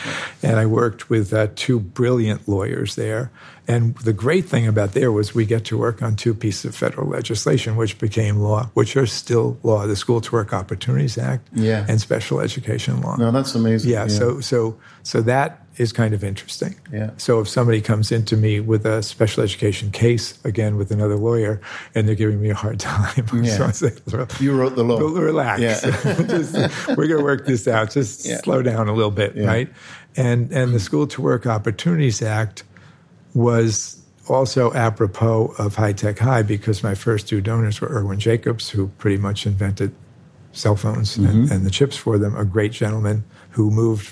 and 0.42 0.58
I 0.58 0.66
worked 0.66 1.10
with 1.10 1.32
uh, 1.32 1.48
two 1.54 1.78
brilliant 1.78 2.48
lawyers 2.48 2.94
there. 2.96 3.30
And 3.66 3.96
the 4.04 4.12
great 4.12 4.44
thing 4.44 4.66
about 4.68 4.92
there 4.92 5.10
was 5.10 5.34
we 5.34 5.46
get 5.46 5.64
to 5.66 5.78
work 5.78 6.02
on 6.02 6.16
two 6.16 6.34
pieces 6.34 6.66
of 6.66 6.76
federal 6.76 7.08
legislation, 7.08 7.76
which 7.76 7.98
became 7.98 8.36
law, 8.36 8.68
which 8.74 8.94
are 8.96 9.06
still 9.06 9.56
law: 9.62 9.86
the 9.86 9.96
School 9.96 10.20
to 10.20 10.32
Work 10.32 10.52
Opportunities 10.52 11.16
Act 11.16 11.48
Yeah. 11.54 11.86
and 11.88 11.98
Special 12.00 12.40
Education 12.40 13.00
Law. 13.00 13.16
no, 13.16 13.30
that's 13.30 13.54
amazing. 13.54 13.90
Yeah, 13.90 14.08
so 14.08 14.40
so 14.40 14.76
so 15.02 15.22
that 15.22 15.63
is 15.76 15.92
kind 15.92 16.14
of 16.14 16.22
interesting. 16.22 16.74
Yeah. 16.92 17.10
So 17.16 17.40
if 17.40 17.48
somebody 17.48 17.80
comes 17.80 18.12
into 18.12 18.36
me 18.36 18.60
with 18.60 18.86
a 18.86 19.02
special 19.02 19.42
education 19.42 19.90
case 19.90 20.38
again 20.44 20.76
with 20.76 20.90
another 20.92 21.16
lawyer 21.16 21.60
and 21.94 22.06
they're 22.06 22.14
giving 22.14 22.40
me 22.40 22.50
a 22.50 22.54
hard 22.54 22.78
time, 22.92 23.26
Yeah. 23.32 23.56
so 23.56 23.64
I 23.64 23.70
say, 23.72 23.90
you 24.40 24.54
wrote 24.56 24.76
the 24.76 24.84
law. 24.84 24.98
"Well, 24.98 25.08
relax. 25.14 25.60
Yeah. 25.60 25.80
Just, 26.28 26.54
we're 26.88 27.06
going 27.08 27.18
to 27.18 27.24
work 27.24 27.46
this 27.46 27.66
out. 27.66 27.90
Just 27.90 28.24
Yeah. 28.28 28.38
slow 28.42 28.62
down 28.62 28.88
a 28.88 28.94
little 28.94 29.10
bit, 29.10 29.34
Yeah. 29.36 29.46
right? 29.46 29.68
And 30.16 30.52
and 30.52 30.72
the 30.72 30.78
School 30.80 31.06
to 31.08 31.20
Work 31.22 31.44
Opportunities 31.46 32.22
Act 32.22 32.62
was 33.34 34.00
also 34.28 34.72
apropos 34.72 35.52
of 35.58 35.74
High 35.74 35.92
Tech 35.92 36.18
High 36.18 36.42
because 36.42 36.82
my 36.82 36.94
first 36.94 37.28
two 37.28 37.40
donors 37.40 37.80
were 37.80 37.88
Irwin 37.88 38.18
Jacobs, 38.20 38.70
who 38.70 38.88
pretty 38.98 39.18
much 39.18 39.44
invented 39.46 39.94
cell 40.52 40.76
phones 40.76 41.16
Mm-hmm. 41.16 41.26
and, 41.26 41.50
and 41.50 41.66
the 41.66 41.70
chips 41.70 41.96
for 41.96 42.16
them, 42.16 42.36
a 42.36 42.44
great 42.44 42.72
gentleman 42.72 43.24
who 43.54 43.70
moved 43.70 44.06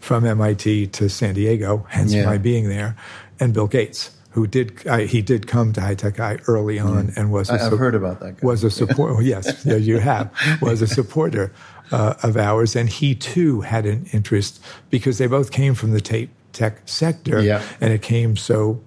from 0.00 0.24
MIT 0.24 0.88
to 0.88 1.08
San 1.08 1.34
Diego, 1.34 1.86
hence 1.88 2.12
Yeah. 2.12 2.26
my 2.26 2.38
being 2.38 2.68
there, 2.68 2.96
and 3.38 3.52
Bill 3.54 3.66
Gates, 3.66 4.10
who 4.30 4.46
did 4.46 4.86
I, 4.86 5.06
he 5.06 5.22
did 5.22 5.46
come 5.46 5.72
to 5.72 5.80
High 5.80 5.94
Tech 5.96 6.16
High 6.18 6.38
early 6.46 6.78
on 6.78 7.12
and 7.16 7.32
was 7.32 7.50
a 7.50 7.54
I, 7.54 7.66
I've 7.66 7.78
heard 7.78 7.94
about 7.94 8.20
that 8.20 8.36
guy. 8.40 8.46
was 8.46 8.62
a 8.64 8.70
support. 8.70 9.24
yes, 9.24 9.64
yeah, 9.64 9.74
you 9.76 9.98
have 9.98 10.30
was 10.60 10.82
a 10.82 10.86
supporter 10.98 11.52
uh, 11.92 12.14
of 12.22 12.36
ours, 12.36 12.76
and 12.76 12.88
he 12.88 13.14
too 13.14 13.60
had 13.62 13.86
an 13.86 14.06
interest 14.12 14.62
because 14.90 15.18
they 15.18 15.26
both 15.26 15.50
came 15.50 15.74
from 15.74 15.90
the 15.92 16.00
tape 16.00 16.30
tech 16.52 16.80
sector, 16.86 17.40
Yeah. 17.42 17.62
and 17.80 17.92
it 17.92 18.02
came 18.02 18.36
so. 18.36 18.80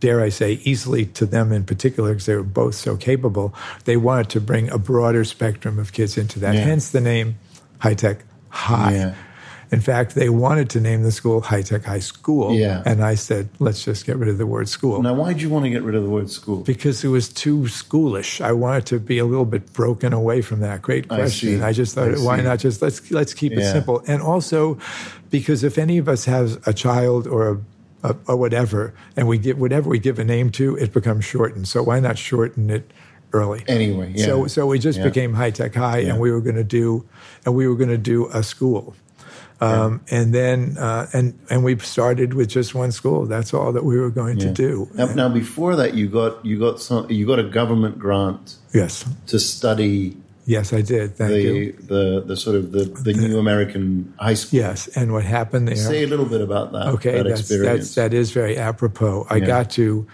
Dare 0.00 0.22
I 0.22 0.30
say, 0.30 0.52
easily 0.64 1.04
to 1.20 1.26
them 1.26 1.52
in 1.52 1.64
particular, 1.64 2.08
because 2.12 2.24
they 2.24 2.34
were 2.34 2.42
both 2.42 2.74
so 2.74 2.96
capable. 2.96 3.52
They 3.84 3.98
wanted 3.98 4.30
to 4.30 4.40
bring 4.40 4.70
a 4.70 4.78
broader 4.78 5.24
spectrum 5.24 5.78
of 5.78 5.92
kids 5.92 6.16
into 6.16 6.38
that. 6.40 6.54
Yeah. 6.54 6.62
Hence 6.62 6.88
the 6.88 7.02
name 7.02 7.36
High 7.80 7.92
Tech 7.92 8.24
High. 8.48 8.94
Yeah. 8.94 9.14
In 9.72 9.80
fact, 9.80 10.16
they 10.16 10.28
wanted 10.28 10.68
to 10.70 10.80
name 10.80 11.04
the 11.04 11.12
school 11.12 11.40
High 11.40 11.62
Tech 11.62 11.84
High 11.84 12.00
School. 12.00 12.54
Yeah. 12.54 12.82
And 12.84 13.04
I 13.04 13.14
said, 13.14 13.48
let's 13.60 13.84
just 13.84 14.04
get 14.04 14.16
rid 14.16 14.28
of 14.28 14.36
the 14.36 14.46
word 14.46 14.68
school 14.68 15.00
Now, 15.00 15.14
why 15.14 15.32
did 15.32 15.42
you 15.42 15.48
want 15.48 15.64
to 15.64 15.70
get 15.70 15.82
rid 15.82 15.94
of 15.94 16.02
the 16.02 16.08
word 16.10 16.28
school? 16.28 16.62
because 16.64 17.04
it 17.04 17.08
was 17.08 17.28
too 17.28 17.62
schoolish. 17.68 18.40
I 18.40 18.50
wanted 18.52 18.86
to 18.86 18.98
be 18.98 19.18
a 19.18 19.24
little 19.24 19.44
bit 19.44 19.72
broken 19.72 20.12
away 20.12 20.42
from 20.42 20.58
that. 20.60 20.82
Great 20.82 21.04
I 21.10 21.16
question. 21.16 21.58
see. 21.58 21.62
I, 21.62 21.72
just 21.72 21.94
thought, 21.94 22.08
I 22.12 22.18
why 22.18 22.40
not 22.40 22.58
just 22.58 22.82
let's 22.82 23.10
let's 23.12 23.32
keep 23.32 23.52
it 23.52 23.62
simple. 23.70 24.02
And 24.08 24.20
also, 24.22 24.76
because 25.30 25.62
if 25.62 25.78
any 25.78 25.98
of 25.98 26.08
us 26.08 26.24
has 26.24 26.58
a 26.66 26.72
child 26.72 27.28
or 27.28 27.48
a, 28.02 28.10
a 28.10 28.16
or 28.26 28.36
whatever, 28.36 28.92
and 29.16 29.28
we 29.28 29.38
give 29.38 29.56
whatever 29.58 29.88
we 29.88 30.00
give 30.00 30.18
a 30.18 30.24
name 30.24 30.50
to, 30.52 30.76
it 30.78 30.92
becomes 30.92 31.24
shortened. 31.24 31.68
So 31.68 31.82
why 31.84 32.00
not 32.00 32.18
shorten 32.18 32.70
it 32.70 32.90
early? 33.32 33.62
Anyway, 33.68 34.14
yeah. 34.16 34.24
So 34.26 34.46
so 34.48 34.66
we 34.66 34.80
just 34.80 34.98
Yeah. 34.98 35.04
became 35.04 35.34
high 35.34 35.50
tech 35.52 35.76
high, 35.76 35.98
Yeah. 35.98 36.10
and 36.10 36.20
we 36.20 36.32
were 36.32 36.40
going 36.40 36.56
to 36.56 36.64
do, 36.64 37.04
and 37.46 37.54
we 37.54 37.68
were 37.68 37.76
going 37.76 37.90
to 37.90 37.98
do 37.98 38.26
a 38.32 38.42
school. 38.42 38.96
Um, 39.62 40.00
and 40.10 40.34
then 40.34 40.76
uh, 40.78 41.06
and 41.12 41.38
and 41.50 41.62
we 41.62 41.78
started 41.78 42.32
with 42.34 42.48
just 42.48 42.74
one 42.74 42.92
school. 42.92 43.26
That's 43.26 43.52
all 43.52 43.72
that 43.72 43.84
we 43.84 43.98
were 44.00 44.10
going 44.10 44.38
to 44.38 44.50
do. 44.50 44.88
Now, 44.94 45.06
now, 45.12 45.28
before 45.28 45.76
that, 45.76 45.94
you 45.94 46.08
got 46.08 46.44
you 46.44 46.58
got 46.58 46.80
some 46.80 47.10
you 47.10 47.26
got 47.26 47.38
a 47.38 47.44
government 47.44 47.98
grant 47.98 48.56
Yes, 48.72 49.04
to 49.26 49.38
study 49.38 50.16
yes, 50.46 50.72
I 50.72 50.80
did. 50.80 51.16
Thank 51.16 51.32
you. 51.44 51.72
the, 51.72 51.82
the 51.94 52.20
the 52.28 52.36
sort 52.36 52.56
of 52.56 52.72
the, 52.72 52.84
the 52.84 53.12
new 53.12 53.38
American 53.38 54.14
high 54.18 54.34
school. 54.34 54.60
Yes, 54.60 54.88
and 54.96 55.12
what 55.12 55.24
happened 55.24 55.68
there? 55.68 55.76
Say 55.76 56.04
a 56.04 56.06
little 56.06 56.26
bit 56.26 56.40
about 56.40 56.72
that. 56.72 56.86
okay, 56.94 57.18
that 57.18 57.26
that's, 57.28 57.40
experience. 57.40 57.94
that's 57.94 57.94
that 57.96 58.14
is 58.14 58.30
very 58.32 58.56
apropos. 58.56 59.26
I 59.28 59.36
Yeah. 59.36 59.46
got 59.46 59.70
to 59.72 60.06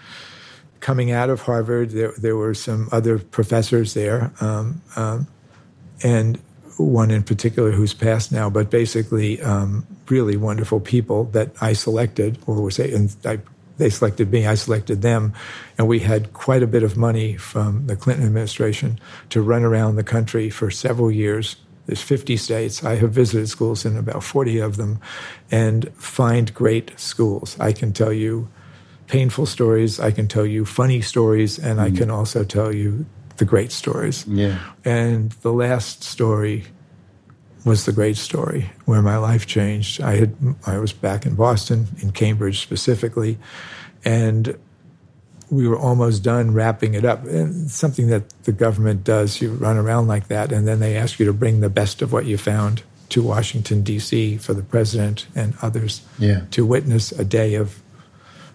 coming 0.81 1.11
out 1.11 1.29
of 1.29 1.41
Harvard. 1.41 1.91
There, 1.91 2.13
there 2.17 2.35
were 2.35 2.53
some 2.53 2.89
other 2.91 3.17
professors 3.17 3.93
there, 3.93 4.31
um, 4.41 4.81
um, 4.97 5.27
and 6.03 6.37
one 6.77 7.11
in 7.11 7.23
particular 7.23 7.71
who's 7.71 7.93
passed 7.93 8.31
now, 8.31 8.49
but 8.49 8.69
basically 8.69 9.41
um, 9.41 9.85
really 10.09 10.37
wonderful 10.37 10.79
people 10.79 11.25
that 11.25 11.51
I 11.61 11.73
selected, 11.73 12.37
or 12.45 12.61
was 12.61 12.79
and 12.79 13.15
I, 13.25 13.39
they 13.77 13.89
selected 13.89 14.31
me. 14.31 14.45
I 14.45 14.55
selected 14.55 15.01
them, 15.01 15.33
and 15.77 15.87
we 15.87 15.99
had 15.99 16.33
quite 16.33 16.63
a 16.63 16.67
bit 16.67 16.83
of 16.83 16.97
money 16.97 17.37
from 17.37 17.87
the 17.87 17.95
Clinton 17.95 18.25
administration 18.25 18.99
to 19.29 19.41
run 19.41 19.63
around 19.63 19.95
the 19.95 20.03
country 20.03 20.49
for 20.49 20.71
several 20.71 21.11
years. 21.11 21.55
There's 21.85 22.01
50 22.01 22.35
states. 22.37 22.83
I 22.83 22.95
have 22.95 23.11
visited 23.11 23.47
schools 23.47 23.85
in 23.85 23.95
about 23.95 24.23
40 24.23 24.59
of 24.59 24.77
them, 24.77 24.99
and 25.51 25.91
find 25.95 26.53
great 26.53 26.97
schools. 26.99 27.57
I 27.59 27.71
can 27.71 27.93
tell 27.93 28.11
you 28.11 28.49
painful 29.07 29.45
stories. 29.45 29.99
I 29.99 30.11
can 30.11 30.27
tell 30.27 30.45
you 30.45 30.65
funny 30.65 31.01
stories, 31.01 31.57
and 31.57 31.79
I 31.79 31.91
can 31.91 32.11
also 32.11 32.43
tell 32.43 32.73
you 32.73 33.05
the 33.37 33.45
great 33.45 33.71
stories. 33.71 34.25
Yeah. 34.27 34.59
And 34.85 35.31
the 35.43 35.53
last 35.53 36.03
story 36.03 36.65
was 37.65 37.85
the 37.85 37.91
great 37.91 38.17
story 38.17 38.69
where 38.85 39.01
my 39.01 39.17
life 39.17 39.45
changed. 39.45 40.01
I 40.01 40.15
had 40.15 40.35
I 40.65 40.77
was 40.77 40.93
back 40.93 41.25
in 41.25 41.35
Boston, 41.35 41.87
in 42.01 42.11
Cambridge 42.11 42.61
specifically, 42.61 43.37
and 44.05 44.57
we 45.49 45.67
were 45.67 45.77
almost 45.77 46.23
done 46.23 46.53
wrapping 46.53 46.93
it 46.93 47.05
up. 47.05 47.25
And 47.25 47.69
something 47.69 48.07
that 48.07 48.29
the 48.43 48.51
government 48.51 49.03
does, 49.03 49.41
you 49.41 49.51
run 49.53 49.77
around 49.77 50.07
like 50.07 50.27
that, 50.27 50.51
and 50.51 50.67
then 50.67 50.79
they 50.79 50.95
ask 50.97 51.19
you 51.19 51.25
to 51.25 51.33
bring 51.33 51.59
the 51.61 51.69
best 51.69 52.01
of 52.01 52.11
what 52.11 52.25
you 52.25 52.37
found 52.37 52.83
to 53.09 53.23
Washington 53.23 53.81
D.C. 53.83 54.37
for 54.37 54.53
the 54.53 54.63
president 54.63 55.27
and 55.35 55.53
others 55.61 56.01
Yeah. 56.19 56.41
to 56.51 56.65
witness 56.65 57.11
a 57.13 57.23
day 57.23 57.55
of 57.55 57.81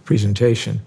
presentation. 0.05 0.83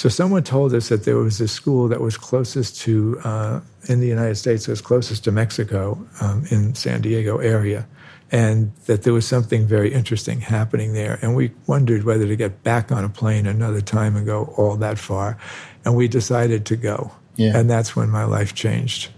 So 0.00 0.08
someone 0.08 0.44
told 0.44 0.72
us 0.72 0.88
that 0.88 1.04
there 1.04 1.18
was 1.18 1.42
a 1.42 1.46
school 1.46 1.86
that 1.88 2.00
was 2.00 2.16
closest 2.16 2.80
to 2.84 3.20
uh, 3.22 3.60
in 3.86 4.00
the 4.00 4.06
United 4.06 4.36
States, 4.36 4.64
that 4.64 4.72
was 4.72 4.80
closest 4.80 5.24
to 5.24 5.30
Mexico 5.30 6.02
um, 6.22 6.46
in 6.50 6.74
San 6.74 7.02
Diego 7.02 7.36
area, 7.36 7.86
and 8.32 8.72
that 8.86 9.02
there 9.02 9.12
was 9.12 9.26
something 9.26 9.66
very 9.66 9.92
interesting 9.92 10.40
happening 10.40 10.94
there. 10.94 11.18
And 11.20 11.36
we 11.36 11.52
wondered 11.66 12.04
whether 12.04 12.26
to 12.26 12.34
get 12.34 12.62
back 12.62 12.90
on 12.90 13.04
a 13.04 13.10
plane 13.10 13.46
another 13.46 13.82
time 13.82 14.16
and 14.16 14.24
go 14.24 14.54
all 14.56 14.74
that 14.76 14.98
far, 14.98 15.36
and 15.84 15.94
we 15.94 16.08
decided 16.08 16.64
to 16.64 16.76
go. 16.76 17.12
Yeah. 17.36 17.58
And 17.58 17.68
that's 17.68 17.94
when 17.94 18.08
my 18.08 18.24
life 18.24 18.54
changed. 18.54 19.10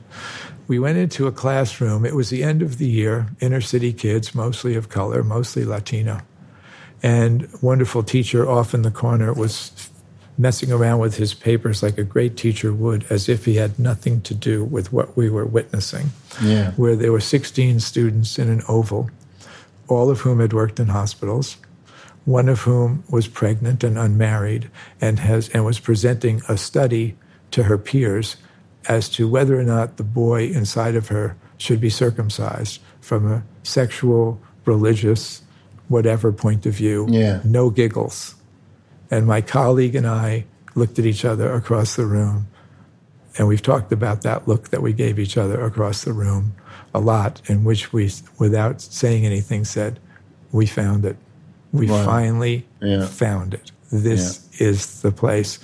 We 0.67 0.81
went 0.81 0.99
into 0.99 1.29
a 1.29 1.33
classroom. 1.33 2.05
It 2.05 2.17
was 2.17 2.29
the 2.29 2.43
end 2.43 2.61
of 2.61 2.79
the 2.79 2.89
year. 2.89 3.29
Inner 3.39 3.61
city 3.61 3.93
kids, 3.93 4.35
mostly 4.35 4.75
of 4.75 4.89
color, 4.89 5.23
mostly 5.23 5.65
Latino 5.65 6.23
and 7.03 7.49
wonderful 7.61 8.03
teacher 8.03 8.49
off 8.49 8.75
in 8.75 8.83
the 8.83 8.91
corner 8.91 9.33
was 9.33 9.91
messing 10.39 10.73
around 10.73 10.99
with 10.99 11.17
his 11.17 11.35
papers 11.35 11.83
like 11.83 11.99
a 11.99 12.05
great 12.05 12.37
teacher 12.37 12.73
would, 12.73 13.05
as 13.11 13.29
if 13.29 13.45
he 13.45 13.57
had 13.57 13.79
nothing 13.79 14.21
to 14.23 14.35
do 14.35 14.65
with 14.65 14.93
what 14.93 15.17
we 15.17 15.29
were 15.29 15.45
witnessing. 15.45 16.11
Yeah. 16.43 16.73
Where 16.73 16.97
there 16.97 17.13
were 17.13 17.21
16 17.21 17.81
students 17.81 18.39
in 18.39 18.49
an 18.49 18.63
oval, 18.69 19.11
all 19.89 20.11
of 20.11 20.21
whom 20.21 20.41
had 20.41 20.53
worked 20.53 20.81
in 20.81 20.89
hospitals, 20.89 21.57
one 22.25 22.49
of 22.49 22.61
whom 22.61 23.05
was 23.11 23.29
pregnant 23.29 23.85
and 23.85 23.99
unmarried 23.99 24.71
and 25.01 25.19
has 25.19 25.49
and 25.51 25.65
was 25.65 25.81
presenting 25.81 26.41
a 26.49 26.57
study 26.57 27.17
to 27.51 27.65
her 27.65 27.77
peers 27.77 28.37
as 28.89 29.09
to 29.11 29.29
whether 29.29 29.59
or 29.59 29.65
not 29.65 29.97
the 29.97 30.05
boy 30.05 30.45
inside 30.45 30.95
of 30.95 31.09
her 31.09 31.37
should 31.59 31.81
be 31.81 31.91
circumcised 31.91 32.81
from 33.01 33.31
a 33.31 33.43
sexual, 33.63 34.41
religious, 34.65 35.43
whatever 35.89 36.33
point 36.33 36.67
of 36.67 36.75
view. 36.75 37.07
Yeah. 37.09 37.41
No 37.45 37.71
giggles. 37.71 38.35
And 39.13 39.27
my 39.27 39.43
colleague 39.43 39.95
and 39.95 40.07
I 40.07 40.47
looked 40.75 40.99
at 40.99 41.05
each 41.05 41.25
other 41.27 41.53
across 41.53 41.97
the 41.97 42.07
room. 42.07 42.47
And 43.37 43.47
we've 43.47 43.61
talked 43.63 43.93
about 43.93 44.23
that 44.23 44.49
look 44.49 44.71
that 44.71 44.81
we 44.81 44.95
gave 44.95 45.19
each 45.19 45.37
other 45.37 45.61
across 45.63 46.03
the 46.05 46.15
room 46.15 46.55
a 46.95 46.99
lot, 46.99 47.43
in 47.47 47.63
which 47.63 47.93
we, 47.93 48.11
without 48.39 48.81
saying 48.81 49.27
anything, 49.27 49.65
said, 49.67 50.01
We 50.51 50.65
found 50.67 51.05
it. 51.05 51.17
We 51.73 51.87
Wow. 51.87 52.05
finally 52.05 52.67
Yeah. 52.83 53.07
found 53.07 53.55
it. 53.55 53.71
This 53.91 54.41
is 54.59 55.01
the 55.03 55.13
place. 55.13 55.59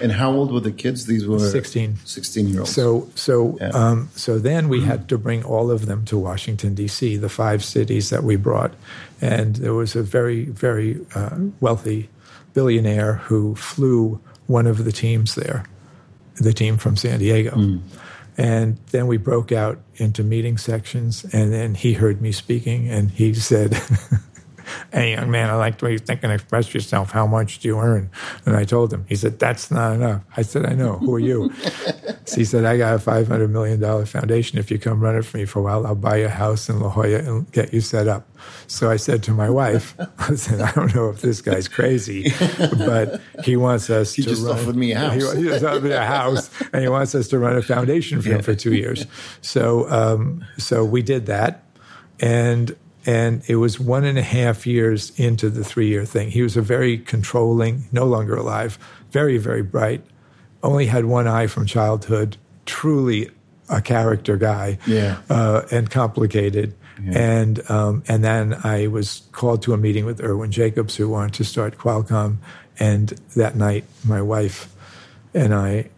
And 0.00 0.12
how 0.12 0.32
old 0.32 0.50
were 0.52 0.60
the 0.60 0.70
kids? 0.70 1.04
These 1.04 1.26
were 1.26 1.38
16. 1.38 1.98
16 2.06 2.48
year 2.48 2.60
olds. 2.60 2.70
So, 2.72 3.08
so, 3.14 3.58
Yeah. 3.60 3.68
um, 3.70 4.08
so 4.14 4.38
then 4.38 4.68
we 4.70 4.80
had 4.82 5.08
to 5.08 5.18
bring 5.18 5.42
all 5.44 5.70
of 5.70 5.84
them 5.86 6.04
to 6.06 6.16
Washington 6.18 6.74
D.C. 6.74 7.16
The 7.18 7.28
five 7.28 7.62
cities 7.62 8.08
that 8.08 8.24
we 8.24 8.36
brought, 8.36 8.72
and 9.20 9.56
there 9.56 9.74
was 9.74 9.94
a 9.96 10.02
very, 10.02 10.44
very 10.46 11.00
uh, 11.14 11.36
wealthy 11.60 12.08
billionaire 12.54 13.14
who 13.14 13.54
flew 13.56 14.20
one 14.46 14.66
of 14.66 14.84
the 14.84 14.92
teams 14.92 15.34
there, 15.34 15.64
the 16.36 16.52
team 16.52 16.78
from 16.78 16.96
San 16.96 17.18
Diego. 17.18 17.50
Hmm. 17.50 17.78
And 18.36 18.78
then 18.90 19.06
we 19.06 19.16
broke 19.16 19.52
out 19.52 19.78
into 19.96 20.24
meeting 20.24 20.58
sections, 20.58 21.24
and 21.32 21.52
then 21.52 21.74
he 21.74 21.92
heard 21.92 22.20
me 22.20 22.32
speaking, 22.32 22.88
and 22.88 23.10
he 23.10 23.34
said. 23.34 23.80
Hey, 24.92 25.12
young 25.12 25.30
man, 25.30 25.50
I 25.50 25.54
like 25.54 25.78
the 25.78 25.86
way 25.86 25.92
you 25.92 25.98
think 25.98 26.20
and 26.22 26.32
express 26.32 26.72
yourself. 26.74 27.10
How 27.10 27.26
much 27.26 27.58
do 27.60 27.68
you 27.68 27.78
earn? 27.78 28.10
And 28.46 28.56
I 28.56 28.64
told 28.64 28.92
him. 28.92 29.04
He 29.08 29.16
said, 29.16 29.38
That's 29.38 29.70
not 29.70 29.94
enough. 29.94 30.22
I 30.36 30.42
said, 30.42 30.66
I 30.66 30.72
know. 30.74 30.98
Who 30.98 31.14
are 31.14 31.18
you? 31.18 31.52
so 32.24 32.36
he 32.36 32.44
said, 32.44 32.64
I 32.64 32.76
got 32.76 32.94
a 32.94 32.98
$500 32.98 33.50
million 33.50 34.06
foundation. 34.06 34.58
If 34.58 34.70
you 34.70 34.78
come 34.78 35.00
run 35.00 35.16
it 35.16 35.24
for 35.24 35.36
me 35.38 35.44
for 35.44 35.58
a 35.60 35.62
while, 35.62 35.86
I'll 35.86 35.94
buy 35.94 36.18
you 36.18 36.26
a 36.26 36.28
house 36.28 36.68
in 36.68 36.80
La 36.80 36.90
Jolla 36.90 37.18
and 37.18 37.50
get 37.52 37.72
you 37.72 37.80
set 37.80 38.08
up. 38.08 38.28
So 38.66 38.90
I 38.90 38.96
said 38.96 39.22
to 39.24 39.30
my 39.32 39.48
wife, 39.48 39.94
I 40.18 40.34
said, 40.34 40.60
I 40.60 40.70
don't 40.72 40.94
know 40.94 41.08
if 41.08 41.20
this 41.22 41.40
guy's 41.40 41.68
crazy, 41.68 42.32
but 42.58 43.20
he 43.44 43.56
wants 43.56 43.90
us 43.90 44.14
He 44.14 44.22
to 44.22 44.28
just 44.30 44.42
run. 44.44 44.58
offered 44.58 44.76
me 44.76 44.92
a 44.92 44.98
house. 44.98 45.32
He, 45.32 45.38
he 45.42 45.44
just 45.48 45.64
offered 45.64 45.84
me 45.84 45.92
a 45.92 46.04
house, 46.04 46.50
and 46.72 46.82
he 46.82 46.88
wants 46.88 47.14
us 47.14 47.28
to 47.28 47.38
run 47.38 47.56
a 47.56 47.62
foundation 47.62 48.20
for 48.20 48.30
him 48.30 48.42
for 48.42 48.54
two 48.54 48.74
years. 48.74 49.06
So, 49.40 49.88
um, 49.90 50.44
so 50.58 50.84
we 50.84 51.02
did 51.02 51.26
that, 51.26 51.64
and 52.20 52.76
and 53.06 53.42
it 53.48 53.56
was 53.56 53.78
one 53.80 54.04
and 54.04 54.18
a 54.18 54.22
half 54.22 54.66
years 54.66 55.12
into 55.18 55.50
the 55.50 55.64
three 55.64 55.88
year 55.88 56.04
thing. 56.04 56.30
He 56.30 56.42
was 56.42 56.56
a 56.56 56.62
very 56.62 56.98
controlling, 56.98 57.84
no 57.92 58.04
longer 58.04 58.34
alive, 58.36 58.78
very 59.10 59.38
very 59.38 59.62
bright, 59.62 60.02
only 60.62 60.86
had 60.86 61.04
one 61.04 61.26
eye 61.26 61.46
from 61.46 61.66
childhood, 61.66 62.36
truly 62.66 63.30
a 63.68 63.80
character 63.80 64.36
guy, 64.36 64.78
Yeah. 64.86 65.18
uh, 65.30 65.62
and 65.70 65.90
complicated. 65.90 66.74
And 67.12 67.68
um, 67.70 68.04
and 68.06 68.22
then 68.22 68.54
I 68.62 68.86
was 68.86 69.22
called 69.32 69.62
to 69.62 69.72
a 69.72 69.76
meeting 69.76 70.04
with 70.06 70.22
Irwin 70.22 70.52
Jacobs, 70.52 70.94
who 70.96 71.08
wanted 71.08 71.34
to 71.34 71.44
start 71.44 71.76
Qualcomm. 71.76 72.36
And 72.78 73.08
that 73.36 73.56
night, 73.56 73.84
my 74.06 74.22
wife 74.22 74.72
and 75.34 75.52
I 75.52 75.90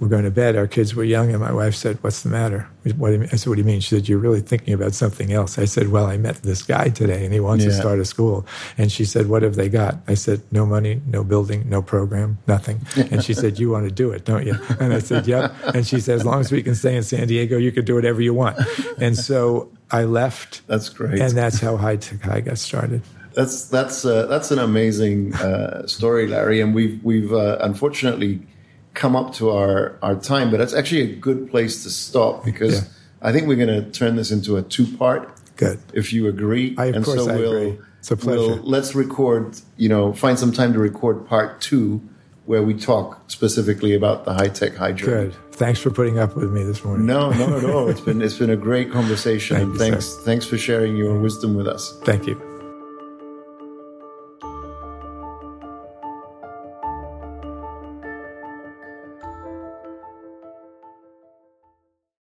were 0.00 0.08
going 0.08 0.24
to 0.24 0.30
bed. 0.30 0.56
Our 0.56 0.66
kids 0.66 0.94
were 0.94 1.04
young, 1.04 1.30
and 1.30 1.40
my 1.40 1.52
wife 1.52 1.74
said, 1.74 1.98
"What's 2.02 2.22
the 2.22 2.28
matter?" 2.28 2.68
What 2.96 3.08
do 3.08 3.14
you 3.14 3.18
mean? 3.20 3.28
I 3.32 3.36
said, 3.36 3.48
"What 3.48 3.56
do 3.56 3.60
you 3.62 3.66
mean?" 3.66 3.80
She 3.80 3.94
said, 3.94 4.08
"You're 4.08 4.18
really 4.18 4.40
thinking 4.40 4.74
about 4.74 4.94
something 4.94 5.32
else." 5.32 5.58
I 5.58 5.64
said, 5.64 5.88
"Well, 5.88 6.06
I 6.06 6.16
met 6.16 6.36
this 6.42 6.62
guy 6.62 6.88
today, 6.90 7.24
and 7.24 7.32
he 7.32 7.40
wants 7.40 7.64
to 7.64 7.72
start 7.72 7.98
a 7.98 8.04
school." 8.04 8.46
And 8.78 8.92
she 8.92 9.04
said, 9.04 9.28
"What 9.28 9.42
have 9.42 9.54
they 9.56 9.68
got?" 9.68 9.96
I 10.06 10.14
said, 10.14 10.42
"No 10.52 10.66
money, 10.66 11.00
no 11.06 11.24
building, 11.24 11.64
no 11.68 11.82
program, 11.82 12.38
nothing." 12.46 12.80
And 13.10 13.24
she 13.24 13.34
said, 13.34 13.58
"You 13.58 13.70
want 13.70 13.86
to 13.86 13.90
do 13.90 14.10
it, 14.10 14.24
don't 14.24 14.46
you?" 14.46 14.56
And 14.80 14.92
I 14.92 14.98
said, 15.00 15.26
"Yep." 15.26 15.54
And 15.74 15.86
she 15.86 16.00
said, 16.00 16.16
"As 16.16 16.24
long 16.24 16.40
as 16.40 16.52
we 16.52 16.62
can 16.62 16.74
stay 16.74 16.94
in 16.96 17.02
San 17.02 17.26
Diego, 17.26 17.56
you 17.56 17.72
can 17.72 17.84
do 17.84 17.94
whatever 17.94 18.20
you 18.20 18.34
want." 18.34 18.58
And 18.98 19.16
so 19.16 19.70
I 19.90 20.04
left, 20.04 20.66
That's 20.66 20.88
great. 20.88 21.20
and 21.20 21.32
that's 21.32 21.60
how 21.60 21.76
High 21.76 21.96
Tech 21.96 22.20
High 22.22 22.40
got 22.40 22.58
started. 22.58 23.02
That's 23.34 23.68
that's 23.68 24.04
uh, 24.04 24.26
that's 24.26 24.50
an 24.50 24.58
amazing 24.58 25.34
uh, 25.34 25.86
story, 25.86 26.26
Larry. 26.26 26.60
And 26.60 26.74
we've 26.74 27.02
we've 27.04 27.32
uh, 27.32 27.58
unfortunately 27.60 28.40
come 28.96 29.14
up 29.14 29.32
to 29.34 29.50
our 29.50 29.96
our 30.02 30.16
time, 30.16 30.50
but 30.50 30.56
that's 30.58 30.74
actually 30.74 31.02
a 31.02 31.14
good 31.16 31.48
place 31.50 31.84
to 31.84 31.90
stop 31.90 32.44
because 32.44 32.74
Yeah. 32.74 32.88
I 33.22 33.32
think 33.32 33.46
we're 33.46 33.56
going 33.64 33.74
to 33.84 33.90
turn 33.90 34.16
this 34.16 34.30
into 34.32 34.56
a 34.56 34.62
two 34.62 34.86
part. 34.96 35.22
Good. 35.56 35.78
If 35.94 36.12
you 36.12 36.26
agree, 36.28 36.74
I- 36.76 36.86
of 36.86 36.96
and 36.96 37.04
course 37.04 37.24
so 37.24 37.30
I 37.30 37.36
we'll, 37.36 37.56
agree. 37.56 37.78
It's 38.00 38.10
a 38.10 38.16
pleasure. 38.16 38.40
We'll, 38.40 38.56
let's 38.74 38.94
record. 38.94 39.58
You 39.76 39.88
know, 39.88 40.12
find 40.12 40.38
some 40.38 40.52
time 40.52 40.72
to 40.74 40.78
record 40.78 41.26
part 41.26 41.60
two, 41.60 42.00
where 42.44 42.62
we 42.62 42.74
talk 42.74 43.06
specifically 43.30 43.94
about 43.94 44.24
the 44.26 44.34
high 44.34 44.48
tech 44.48 44.74
hydro. 44.76 45.06
Good. 45.24 45.34
Thanks 45.52 45.80
for 45.80 45.90
putting 45.90 46.18
up 46.18 46.36
with 46.36 46.52
me 46.52 46.62
this 46.64 46.84
morning. 46.84 47.06
No, 47.06 47.30
not 47.30 47.52
at 47.52 47.64
all. 47.70 47.88
It's 47.88 48.00
been 48.02 48.20
it's 48.22 48.36
been 48.38 48.50
a 48.50 48.56
great 48.68 48.92
conversation, 48.92 49.56
Thank 49.58 49.64
and 49.70 49.72
you, 49.74 49.78
thanks 49.78 50.04
sir. 50.06 50.20
thanks 50.28 50.44
for 50.46 50.58
sharing 50.58 50.96
your 50.96 51.18
wisdom 51.18 51.54
with 51.56 51.66
us. 51.66 51.98
Thank 52.04 52.26
you. 52.26 52.36